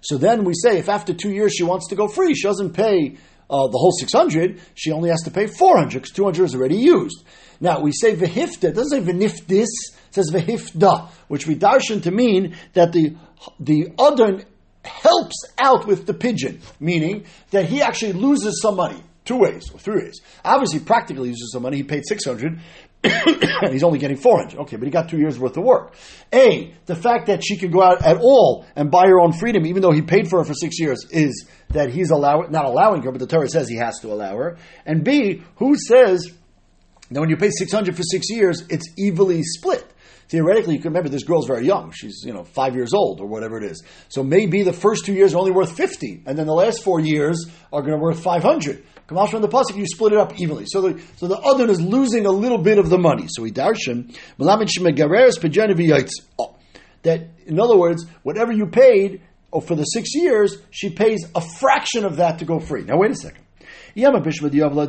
so 0.01 0.17
then 0.17 0.43
we 0.43 0.53
say 0.53 0.77
if 0.77 0.89
after 0.89 1.13
two 1.13 1.31
years 1.31 1.53
she 1.53 1.63
wants 1.63 1.87
to 1.87 1.95
go 1.95 2.07
free, 2.07 2.35
she 2.35 2.43
doesn't 2.43 2.73
pay 2.73 3.17
uh, 3.49 3.67
the 3.67 3.77
whole 3.77 3.91
600, 3.91 4.59
she 4.73 4.91
only 4.91 5.09
has 5.09 5.21
to 5.21 5.31
pay 5.31 5.47
400 5.47 5.93
because 5.93 6.11
200 6.11 6.43
is 6.45 6.55
already 6.55 6.77
used. 6.77 7.23
Now, 7.59 7.79
we 7.79 7.91
say 7.91 8.15
v'hifta, 8.15 8.65
it 8.65 8.75
doesn't 8.75 9.05
say 9.05 9.11
v'nifdis, 9.11 9.63
it 9.63 9.67
says 10.11 10.31
v'hifda, 10.31 11.09
which 11.27 11.47
we 11.47 11.55
darshan 11.55 12.03
to 12.03 12.11
mean 12.11 12.55
that 12.73 12.91
the, 12.91 13.15
the 13.59 13.93
other 13.97 14.43
helps 14.83 15.45
out 15.57 15.85
with 15.87 16.05
the 16.05 16.13
pidyon, 16.13 16.59
meaning 16.79 17.25
that 17.51 17.65
he 17.65 17.81
actually 17.81 18.13
loses 18.13 18.61
some 18.61 18.75
money. 18.75 19.01
Two 19.25 19.37
ways, 19.37 19.71
or 19.73 19.79
three 19.79 20.03
ways. 20.03 20.21
Obviously, 20.43 20.79
practically 20.79 21.29
loses 21.29 21.51
some 21.51 21.63
money. 21.63 21.77
He 21.77 21.83
paid 21.83 22.03
600, 22.07 22.59
and 23.05 23.71
he's 23.71 23.83
only 23.83 23.99
getting 23.99 24.17
400. 24.17 24.59
Okay, 24.61 24.75
but 24.77 24.85
he 24.85 24.91
got 24.91 25.09
two 25.09 25.17
years 25.17 25.37
worth 25.37 25.57
of 25.57 25.63
work. 25.63 25.93
A, 26.33 26.73
the 26.85 26.95
fact 26.95 27.27
that 27.27 27.43
she 27.43 27.57
could 27.57 27.71
go 27.71 27.81
out 27.81 28.03
at 28.03 28.17
all 28.17 28.65
and 28.75 28.91
buy 28.91 29.07
her 29.07 29.19
own 29.19 29.31
freedom, 29.31 29.65
even 29.65 29.81
though 29.81 29.91
he 29.91 30.01
paid 30.01 30.29
for 30.29 30.39
her 30.39 30.45
for 30.45 30.53
six 30.53 30.79
years, 30.79 31.05
is 31.11 31.45
that 31.69 31.89
he's 31.91 32.11
allow- 32.11 32.47
not 32.49 32.65
allowing 32.65 33.03
her, 33.03 33.11
but 33.11 33.19
the 33.19 33.27
Torah 33.27 33.49
says 33.49 33.67
he 33.67 33.77
has 33.77 33.99
to 33.99 34.11
allow 34.11 34.35
her. 34.37 34.57
And 34.85 35.03
B, 35.03 35.43
who 35.57 35.75
says 35.77 36.31
that 37.11 37.19
when 37.19 37.29
you 37.29 37.37
pay 37.37 37.49
600 37.49 37.95
for 37.95 38.03
six 38.03 38.29
years, 38.29 38.63
it's 38.69 38.87
evenly 38.97 39.43
split? 39.43 39.85
Theoretically, 40.27 40.73
you 40.73 40.81
can 40.81 40.89
remember 40.89 41.09
this 41.09 41.23
girl's 41.23 41.45
very 41.45 41.67
young. 41.67 41.91
She's, 41.91 42.23
you 42.25 42.33
know, 42.33 42.43
five 42.43 42.75
years 42.75 42.93
old 42.95 43.21
or 43.21 43.27
whatever 43.27 43.57
it 43.57 43.63
is. 43.63 43.83
So 44.09 44.23
maybe 44.23 44.63
the 44.63 44.73
first 44.73 45.05
two 45.05 45.13
years 45.13 45.35
are 45.35 45.37
only 45.37 45.51
worth 45.51 45.77
50, 45.77 46.23
and 46.25 46.37
then 46.37 46.47
the 46.47 46.53
last 46.53 46.83
four 46.83 46.99
years 46.99 47.45
are 47.71 47.81
going 47.81 47.93
to 47.93 47.99
worth 47.99 48.23
500. 48.23 48.83
Kamash 49.07 49.29
from 49.29 49.41
the 49.41 49.47
pasuk, 49.47 49.75
you 49.75 49.85
split 49.85 50.13
it 50.13 50.19
up 50.19 50.39
evenly. 50.39 50.65
So 50.67 50.81
the 50.81 51.01
so 51.17 51.27
the 51.27 51.37
other 51.37 51.69
is 51.69 51.79
losing 51.79 52.25
a 52.25 52.31
little 52.31 52.57
bit 52.57 52.79
of 52.79 52.89
the 52.89 52.97
money. 52.97 53.27
So 53.27 53.43
we 53.43 53.51
darshan 53.51 54.17
oh, 56.39 56.55
that 57.03 57.27
in 57.45 57.59
other 57.59 57.77
words, 57.77 58.05
whatever 58.23 58.51
you 58.51 58.65
paid 58.65 59.21
oh, 59.53 59.59
for 59.59 59.75
the 59.75 59.83
six 59.83 60.15
years, 60.15 60.57
she 60.71 60.89
pays 60.89 61.19
a 61.35 61.41
fraction 61.41 62.03
of 62.03 62.17
that 62.17 62.39
to 62.39 62.45
go 62.45 62.59
free. 62.59 62.83
Now 62.83 62.97
wait 62.97 63.11
a 63.11 63.15
second. 63.15 63.45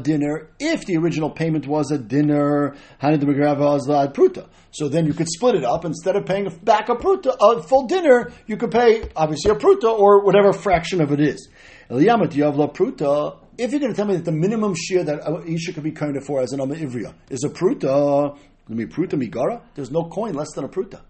dinner, 0.02 0.48
if 0.58 0.84
the 0.84 0.96
original 0.96 1.30
payment 1.30 1.66
was 1.68 1.92
a 1.92 1.98
dinner, 1.98 2.74
pruta. 3.00 4.48
So 4.72 4.88
then 4.88 5.06
you 5.06 5.14
could 5.14 5.28
split 5.28 5.54
it 5.54 5.64
up. 5.64 5.84
Instead 5.84 6.16
of 6.16 6.26
paying 6.26 6.48
back 6.64 6.88
a 6.88 6.96
pruta, 6.96 7.36
a 7.40 7.62
full 7.62 7.86
dinner, 7.86 8.32
you 8.48 8.56
could 8.56 8.72
pay 8.72 9.08
obviously 9.14 9.52
a 9.52 9.54
pruta 9.54 9.96
or 9.96 10.24
whatever 10.24 10.52
fraction 10.52 11.00
of 11.00 11.12
it 11.12 11.20
is. 11.20 11.48
pruta, 11.88 13.38
if 13.58 13.70
you're 13.70 13.80
going 13.80 13.92
to 13.92 13.96
tell 13.96 14.06
me 14.06 14.16
that 14.16 14.24
the 14.24 14.32
minimum 14.32 14.74
share 14.74 15.04
that 15.04 15.44
Isha 15.46 15.72
could 15.72 15.82
be 15.82 15.94
of 15.98 16.24
for 16.24 16.40
as 16.42 16.52
an 16.52 16.60
Amma 16.60 16.74
Ivriya 16.74 17.14
is 17.30 17.44
a 17.44 17.48
pruta, 17.48 18.36
let 18.68 18.78
me 18.78 18.84
pruta 18.86 19.14
migara, 19.14 19.62
there's 19.74 19.90
no 19.90 20.04
coin 20.04 20.34
less 20.34 20.52
than 20.54 20.64
a 20.64 20.68
pruta. 20.68 21.00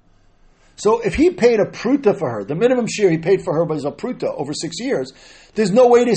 So 0.77 1.01
if 1.01 1.15
he 1.15 1.31
paid 1.31 1.59
a 1.59 1.65
pruta 1.65 2.19
for 2.19 2.31
her, 2.31 2.45
the 2.45 2.55
minimum 2.55 2.87
share 2.87 3.11
he 3.11 3.19
paid 3.19 3.43
for 3.43 3.55
her 3.55 3.65
was 3.65 3.85
a 3.85 3.91
pruta 3.91 4.25
over 4.25 4.53
six 4.53 4.77
years, 4.79 5.13
there's 5.55 5.71
no 5.71 5.89
way 5.89 6.05
to, 6.05 6.15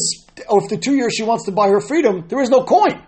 or 0.49 0.61
if 0.63 0.69
the 0.69 0.77
two 0.77 0.95
years 0.95 1.13
she 1.13 1.23
wants 1.23 1.45
to 1.45 1.51
buy 1.51 1.69
her 1.69 1.79
freedom, 1.79 2.25
there 2.27 2.41
is 2.41 2.49
no 2.49 2.63
coin. 2.63 3.01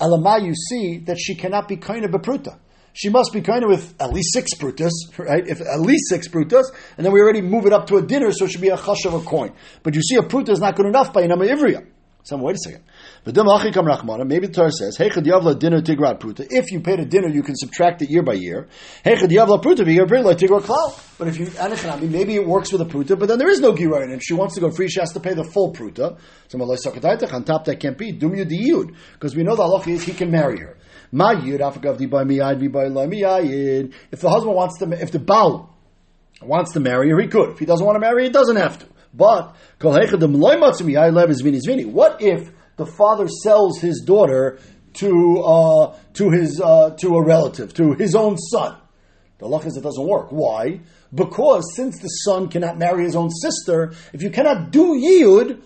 Elamai, 0.00 0.44
you 0.44 0.54
see 0.54 0.98
that 1.06 1.18
she 1.18 1.36
cannot 1.36 1.68
be 1.68 1.76
kind 1.76 2.04
of 2.04 2.12
a 2.14 2.18
pruta. 2.18 2.58
She 2.92 3.10
must 3.10 3.32
be 3.32 3.42
kind 3.42 3.62
of 3.62 3.70
with 3.70 3.94
at 4.00 4.12
least 4.12 4.32
six 4.32 4.54
prutas, 4.54 4.90
right? 5.18 5.46
If 5.46 5.60
at 5.60 5.80
least 5.80 6.08
six 6.08 6.28
prutas, 6.28 6.64
and 6.96 7.06
then 7.06 7.12
we 7.12 7.20
already 7.20 7.42
move 7.42 7.66
it 7.66 7.72
up 7.72 7.86
to 7.88 7.96
a 7.96 8.02
dinner, 8.02 8.32
so 8.32 8.46
it 8.46 8.50
should 8.50 8.60
be 8.60 8.68
a 8.68 8.76
chash 8.76 9.06
of 9.06 9.14
a 9.14 9.20
coin. 9.20 9.52
But 9.82 9.94
you 9.94 10.02
see, 10.02 10.16
a 10.16 10.22
pruta 10.22 10.50
is 10.50 10.58
not 10.58 10.74
good 10.76 10.86
enough 10.86 11.12
by 11.12 11.22
an 11.22 11.30
Ivriya. 11.30 11.86
Some 12.26 12.40
wait 12.40 12.56
a 12.56 12.58
second. 12.58 12.82
Maybe 13.24 13.36
the 13.36 14.50
Torah 14.52 14.72
says, 14.72 14.96
dinner 14.96 15.80
tigrat 15.80 16.18
pruta. 16.18 16.44
If 16.50 16.72
you 16.72 16.80
paid 16.80 16.98
a 16.98 17.04
dinner, 17.04 17.28
you 17.28 17.44
can 17.44 17.54
subtract 17.54 18.02
it 18.02 18.10
year 18.10 18.24
by 18.24 18.32
year. 18.32 18.66
But 19.04 19.22
if 19.22 19.30
you 21.38 21.46
maybe 22.08 22.34
it 22.34 22.44
works 22.44 22.72
with 22.72 22.80
a 22.80 22.84
pruta, 22.84 23.16
but 23.16 23.28
then 23.28 23.38
there 23.38 23.48
is 23.48 23.60
no 23.60 23.74
girayin. 23.74 24.12
If 24.12 24.24
she 24.24 24.34
wants 24.34 24.56
to 24.56 24.60
go 24.60 24.72
free, 24.72 24.88
she 24.88 24.98
has 24.98 25.12
to 25.12 25.20
pay 25.20 25.34
the 25.34 25.44
full 25.44 25.72
pruta. 25.72 26.18
On 27.32 27.44
top, 27.44 27.64
that 27.66 27.78
can't 27.78 27.96
be 27.96 28.10
dum 28.10 28.32
yud 28.32 28.92
because 29.12 29.36
we 29.36 29.44
know 29.44 29.54
the 29.54 29.62
halacha 29.62 29.92
is 29.92 30.02
he 30.02 30.12
can 30.12 30.32
marry 30.32 30.58
her. 30.58 30.76
If 31.12 31.20
the 34.20 34.28
husband 34.28 34.56
wants 34.56 34.78
to, 34.80 34.90
if 35.00 35.12
the 35.12 35.20
baal 35.20 35.72
wants 36.42 36.72
to 36.72 36.80
marry 36.80 37.08
her, 37.10 37.20
he 37.20 37.28
could. 37.28 37.50
If 37.50 37.60
he 37.60 37.66
doesn't 37.66 37.86
want 37.86 37.94
to 37.94 38.00
marry, 38.00 38.24
he 38.24 38.30
doesn't 38.30 38.56
have 38.56 38.80
to. 38.80 38.95
But 39.16 39.56
what 39.80 40.12
if 42.20 42.52
the 42.76 42.86
father 42.86 43.28
sells 43.28 43.78
his 43.80 44.02
daughter 44.04 44.58
to 44.94 45.38
uh, 45.40 45.96
to 46.14 46.30
his 46.30 46.60
uh, 46.60 46.90
to 46.90 47.14
a 47.16 47.24
relative, 47.24 47.72
to 47.74 47.94
his 47.94 48.14
own 48.14 48.36
son? 48.36 48.76
The 49.38 49.46
law 49.46 49.60
is 49.60 49.76
it 49.76 49.82
doesn't 49.82 50.06
work. 50.06 50.28
Why? 50.30 50.80
Because 51.14 51.74
since 51.74 51.98
the 52.00 52.08
son 52.08 52.48
cannot 52.48 52.78
marry 52.78 53.04
his 53.04 53.14
own 53.14 53.30
sister, 53.30 53.92
if 54.12 54.22
you 54.22 54.30
cannot 54.30 54.70
do 54.70 54.94
yiyud, 54.94 55.60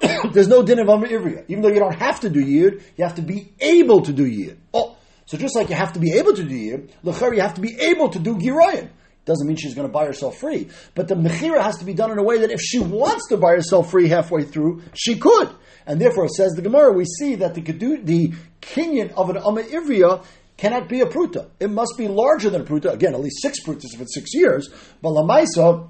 there's 0.32 0.48
no 0.48 0.62
din 0.62 0.78
of 0.78 0.86
Ivriya. 0.86 1.44
Even 1.48 1.62
though 1.62 1.70
you 1.70 1.78
don't 1.78 1.94
have 1.94 2.20
to 2.20 2.30
do 2.30 2.44
yiyud, 2.44 2.82
you 2.96 3.04
have 3.04 3.14
to 3.14 3.22
be 3.22 3.52
able 3.60 4.02
to 4.02 4.12
do 4.12 4.24
yiyud. 4.30 4.56
Oh, 4.74 4.96
so 5.24 5.38
just 5.38 5.56
like 5.56 5.70
you 5.70 5.74
have 5.74 5.94
to 5.94 5.98
be 5.98 6.12
able 6.12 6.34
to 6.34 6.44
do 6.44 6.54
yiyud, 6.54 6.90
l'cher 7.02 7.34
you 7.34 7.40
have 7.40 7.54
to 7.54 7.60
be 7.60 7.78
able 7.80 8.10
to 8.10 8.18
do 8.18 8.36
girayin. 8.36 8.90
Doesn't 9.26 9.46
mean 9.46 9.56
she's 9.56 9.74
going 9.74 9.86
to 9.86 9.92
buy 9.92 10.06
herself 10.06 10.38
free. 10.38 10.68
But 10.94 11.08
the 11.08 11.16
mechira 11.16 11.60
has 11.60 11.78
to 11.78 11.84
be 11.84 11.92
done 11.92 12.12
in 12.12 12.18
a 12.18 12.22
way 12.22 12.38
that 12.38 12.50
if 12.50 12.60
she 12.60 12.78
wants 12.78 13.28
to 13.28 13.36
buy 13.36 13.50
herself 13.50 13.90
free 13.90 14.08
halfway 14.08 14.44
through, 14.44 14.82
she 14.94 15.18
could. 15.18 15.50
And 15.84 16.00
therefore, 16.00 16.28
says 16.28 16.52
the 16.52 16.62
Gemara, 16.62 16.92
we 16.92 17.04
see 17.04 17.34
that 17.34 17.54
the, 17.54 17.60
the 17.60 18.32
kinyan 18.60 19.12
of 19.12 19.28
an 19.30 19.36
Amma 19.36 19.62
Ivriya 19.64 20.24
cannot 20.56 20.88
be 20.88 21.00
a 21.00 21.06
pruta. 21.06 21.48
It 21.60 21.70
must 21.70 21.94
be 21.98 22.08
larger 22.08 22.50
than 22.50 22.62
a 22.62 22.64
pruta. 22.64 22.92
Again, 22.92 23.14
at 23.14 23.20
least 23.20 23.42
six 23.42 23.62
prutas 23.62 23.92
if 23.92 24.00
it's 24.00 24.14
six 24.14 24.30
years. 24.32 24.68
But 25.02 25.10
Lamaisa, 25.10 25.88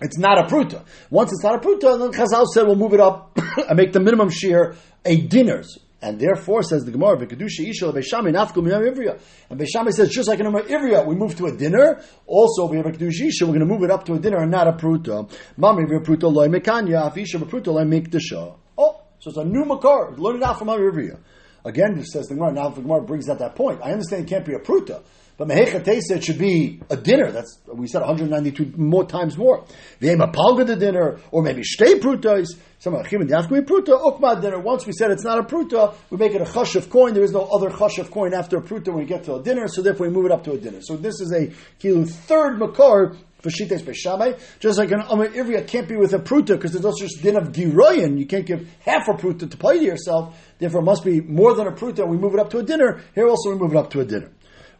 it's 0.00 0.18
not 0.18 0.38
a 0.38 0.48
pruta. 0.52 0.82
Once 1.10 1.32
it's 1.32 1.44
not 1.44 1.54
a 1.54 1.58
pruta, 1.58 1.98
then 1.98 2.12
Chazal 2.12 2.46
said 2.46 2.66
we'll 2.66 2.76
move 2.76 2.94
it 2.94 3.00
up 3.00 3.38
and 3.68 3.76
make 3.76 3.92
the 3.92 4.00
minimum 4.00 4.30
share 4.30 4.74
a 5.04 5.20
dinars. 5.20 5.78
And 6.02 6.18
therefore, 6.18 6.62
says 6.62 6.84
the 6.84 6.92
Gemara, 6.92 7.18
V'kedusha 7.18 7.68
isha 7.68 7.84
le'beishami 7.84 8.32
nafku 8.32 8.62
ivriya. 8.62 9.20
And 9.50 9.60
Beishami 9.60 9.92
says, 9.92 10.08
just 10.08 10.28
like 10.28 10.40
in 10.40 10.46
ivriya, 10.46 11.06
we 11.06 11.14
move 11.14 11.36
to 11.36 11.46
a 11.46 11.54
dinner. 11.54 12.02
Also, 12.26 12.66
we 12.66 12.78
have 12.78 12.86
a 12.86 12.92
kedusha 12.92 13.26
isha, 13.26 13.44
we're 13.44 13.52
going 13.52 13.60
to 13.60 13.66
move 13.66 13.82
it 13.82 13.90
up 13.90 14.06
to 14.06 14.14
a 14.14 14.18
dinner 14.18 14.38
and 14.38 14.50
not 14.50 14.66
a 14.66 14.72
pruta. 14.72 15.30
Mami 15.58 15.86
v'pruta 15.86 16.32
loy 16.32 16.48
mekanya, 16.48 17.12
afisha 17.12 17.36
v'pruta 17.36 17.66
loy 17.66 17.84
mikdasha. 17.84 18.56
Oh, 18.78 19.02
so 19.18 19.28
it's 19.28 19.36
a 19.36 19.44
new 19.44 19.66
makar. 19.66 20.16
Learn 20.16 20.36
it 20.36 20.42
out 20.42 20.58
from 20.58 20.70
our 20.70 20.78
ivriya. 20.78 21.18
Again, 21.66 22.02
says 22.04 22.28
the 22.28 22.34
Gemara, 22.34 22.52
now 22.52 22.70
the 22.70 22.80
Gemara 22.80 23.02
brings 23.02 23.28
out 23.28 23.38
that 23.40 23.54
point. 23.54 23.80
I 23.82 23.92
understand 23.92 24.24
it 24.24 24.28
can't 24.30 24.46
be 24.46 24.54
a 24.54 24.58
pruta. 24.58 25.02
But 25.40 25.48
Mehecha 25.48 25.88
it 25.88 26.22
should 26.22 26.36
be 26.36 26.82
a 26.90 26.98
dinner. 26.98 27.30
That's 27.30 27.58
we 27.66 27.86
said 27.86 28.00
192 28.00 28.76
more 28.76 29.06
times 29.06 29.38
more. 29.38 29.64
V'ema 29.98 30.30
palga 30.30 30.66
the 30.66 30.76
dinner, 30.76 31.18
or 31.30 31.42
maybe 31.42 31.62
shtei 31.62 31.98
prutas. 31.98 32.48
Some 32.78 32.92
of 32.92 33.00
the 33.00 33.06
achim 33.06 33.22
and 33.22 33.30
yafkumi 33.30 33.62
pruta 33.62 33.98
ukma 33.98 34.38
dinner. 34.42 34.60
Once 34.60 34.84
we 34.84 34.92
said 34.92 35.10
it's 35.10 35.24
not 35.24 35.38
a 35.38 35.42
pruta, 35.42 35.94
we 36.10 36.18
make 36.18 36.34
it 36.34 36.42
a 36.42 36.44
chash 36.44 36.76
of 36.76 36.90
coin. 36.90 37.14
There 37.14 37.24
is 37.24 37.32
no 37.32 37.44
other 37.44 37.70
chash 37.70 37.98
of 37.98 38.10
coin 38.10 38.34
after 38.34 38.58
a 38.58 38.60
pruta 38.60 38.88
when 38.88 38.98
we 38.98 39.04
get 39.06 39.24
to 39.24 39.36
a 39.36 39.42
dinner. 39.42 39.66
So 39.66 39.80
therefore 39.80 40.08
we 40.08 40.12
move 40.12 40.26
it 40.26 40.30
up 40.30 40.44
to 40.44 40.52
a 40.52 40.58
dinner. 40.58 40.82
So 40.82 40.98
this 40.98 41.22
is 41.22 41.32
a 41.32 41.46
kilu 41.80 42.06
third 42.06 42.58
makar 42.58 43.16
for 43.40 43.48
shites 43.48 43.80
beshamay. 43.80 44.38
Just 44.58 44.78
like 44.78 44.90
an 44.90 45.00
amar 45.08 45.28
ivriya 45.28 45.66
can't 45.66 45.88
be 45.88 45.96
with 45.96 46.12
a 46.12 46.18
pruta 46.18 46.48
because 46.48 46.72
there's 46.72 46.84
also 46.84 47.06
just 47.06 47.22
din 47.22 47.38
of 47.38 47.44
giroyin. 47.52 48.18
You 48.18 48.26
can't 48.26 48.44
give 48.44 48.68
half 48.80 49.08
a 49.08 49.12
pruta 49.12 49.50
to 49.50 49.56
pay 49.56 49.78
to 49.78 49.84
yourself. 49.84 50.38
Therefore, 50.58 50.82
it 50.82 50.84
must 50.84 51.02
be 51.02 51.22
more 51.22 51.54
than 51.54 51.66
a 51.66 51.72
pruta. 51.72 52.06
We 52.06 52.18
move 52.18 52.34
it 52.34 52.40
up 52.40 52.50
to 52.50 52.58
a 52.58 52.62
dinner. 52.62 53.00
Here 53.14 53.26
also 53.26 53.52
we 53.52 53.56
move 53.56 53.72
it 53.72 53.78
up 53.78 53.88
to 53.92 54.00
a 54.00 54.04
dinner. 54.04 54.30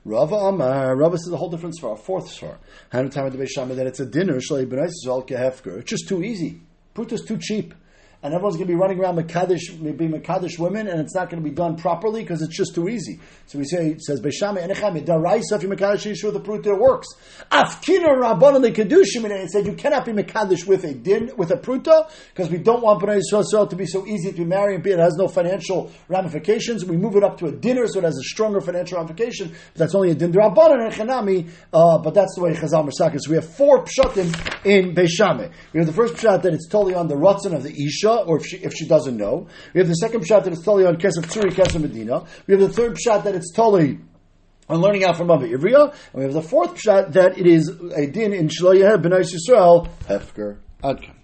Rava 0.05 0.35
Amar, 0.35 0.97
Rava 0.97 1.19
says 1.19 1.33
a 1.33 1.37
whole 1.37 1.51
different 1.51 1.75
for 1.79 1.91
our 1.91 1.97
fourth 1.97 2.29
svar. 2.29 2.57
Hanut 2.91 3.13
that 3.75 3.87
it's 3.87 4.01
a 4.01 4.07
dinner, 4.07 4.41
It's 5.79 5.91
just 5.91 6.09
too 6.09 6.23
easy. 6.23 6.63
Pruta's 6.95 7.25
too 7.25 7.39
cheap 7.39 7.75
and 8.23 8.35
everyone's 8.35 8.57
going 8.57 8.67
to 8.67 8.73
be 8.73 8.79
running 8.79 9.01
around 9.01 9.17
Makadish, 9.17 9.81
maybe 9.81 10.07
Makadish 10.07 10.59
women, 10.59 10.89
and 10.89 11.01
it's 11.01 11.15
not 11.15 11.31
going 11.31 11.43
to 11.43 11.49
be 11.49 11.55
done 11.55 11.77
properly 11.77 12.21
because 12.21 12.43
it's 12.43 12.55
just 12.55 12.75
too 12.75 12.89
easy. 12.89 13.19
So 13.47 13.59
we 13.59 13.65
say, 13.65 13.93
it 13.93 14.03
says, 14.03 14.21
Beshame 14.21 14.59
Enechami, 14.59 15.05
Daraisa, 15.05 15.57
if 15.57 15.63
you 15.63 15.69
Makadish 15.71 16.11
Yishu, 16.11 16.31
the 16.31 16.41
Pruta 16.41 16.79
works. 16.79 17.09
Afkina 17.51 18.09
Rabban 18.09 18.61
the 18.61 18.73
Kedushim, 18.73 19.25
and 19.25 19.33
it 19.33 19.51
said 19.51 19.67
you 19.67 19.73
cannot 19.73 20.05
be 20.05 20.13
Makadish 20.13 20.67
with 20.67 20.85
a 20.85 20.93
din, 20.93 21.31
with 21.39 21.51
a 21.51 21.57
Pruta, 21.57 22.11
because 22.35 22.51
we 22.51 22.59
don't 22.59 22.83
want 22.83 23.03
Bnei 23.03 23.21
Yisrael 23.33 23.69
to 23.71 23.77
be 23.77 23.87
so 23.87 24.07
easy 24.07 24.33
to 24.33 24.45
marry 24.45 24.75
and 24.75 24.85
be, 24.85 24.91
it 24.91 24.99
has 24.99 25.15
no 25.15 25.27
financial 25.27 25.91
ramifications. 26.09 26.85
We 26.85 26.99
move 26.99 27.17
it 27.17 27.25
up 27.25 27.39
to 27.39 27.47
a 27.47 27.53
dinner 27.53 27.87
so 27.87 28.01
it 28.01 28.05
has 28.05 28.19
a 28.19 28.23
stronger 28.23 28.61
financial 28.61 28.99
ramification, 28.99 29.49
but 29.49 29.79
that's 29.79 29.95
only 29.95 30.11
a 30.11 30.15
din 30.15 30.33
Rabban 30.33 30.73
and 30.73 30.93
Echanami, 30.93 31.49
uh, 31.73 31.99
but 31.99 32.13
that's 32.13 32.35
the 32.37 32.43
way 32.43 32.53
Chazal 32.53 32.87
Mersak 32.87 33.15
is. 33.15 33.25
So 33.25 33.31
we 33.31 33.37
have 33.37 33.49
four 33.57 33.85
pshatim 33.85 34.67
in 34.67 34.95
Beshame. 34.95 35.51
We 35.73 35.79
have 35.79 35.87
the 35.87 35.95
first 35.95 36.15
pshat 36.15 36.43
that 36.43 36.53
it's 36.53 36.69
totally 36.69 36.95
on 36.95 37.09
the 37.09 37.15
Ratzon 37.15 37.55
of 37.55 37.63
the 37.63 37.71
Isha, 37.71 38.10
or 38.19 38.39
if 38.39 38.47
she, 38.47 38.57
if 38.59 38.73
she 38.75 38.87
doesn't 38.87 39.17
know. 39.17 39.47
We 39.75 39.81
have 39.81 39.89
the 39.89 39.95
second 39.95 40.27
shot 40.27 40.45
that 40.45 40.53
it's 40.53 40.65
totally 40.65 40.87
on 40.87 40.97
Kesef 40.97 41.25
Tzuri, 41.25 41.53
Kesef 41.53 41.81
Medina. 41.81 42.25
We 42.47 42.55
have 42.55 42.61
the 42.61 42.73
third 42.73 42.99
shot 43.01 43.25
that 43.25 43.35
it's 43.35 43.53
totally 43.53 43.99
on 44.69 44.81
learning 44.81 45.05
out 45.05 45.17
from 45.17 45.31
Abba 45.31 45.49
Ivriya. 45.49 45.93
And 46.13 46.15
we 46.15 46.23
have 46.23 46.33
the 46.33 46.43
fourth 46.43 46.81
shot 46.81 47.13
that 47.13 47.39
it 47.39 47.47
is 47.47 47.69
a 47.69 48.07
din 48.07 48.33
in 48.33 48.49
Shlo 48.49 48.75
Yeher 48.75 48.97
B'nai 49.03 49.25
Yisrael, 49.25 49.89
Hefker 50.07 50.59
Adkan. 50.83 51.20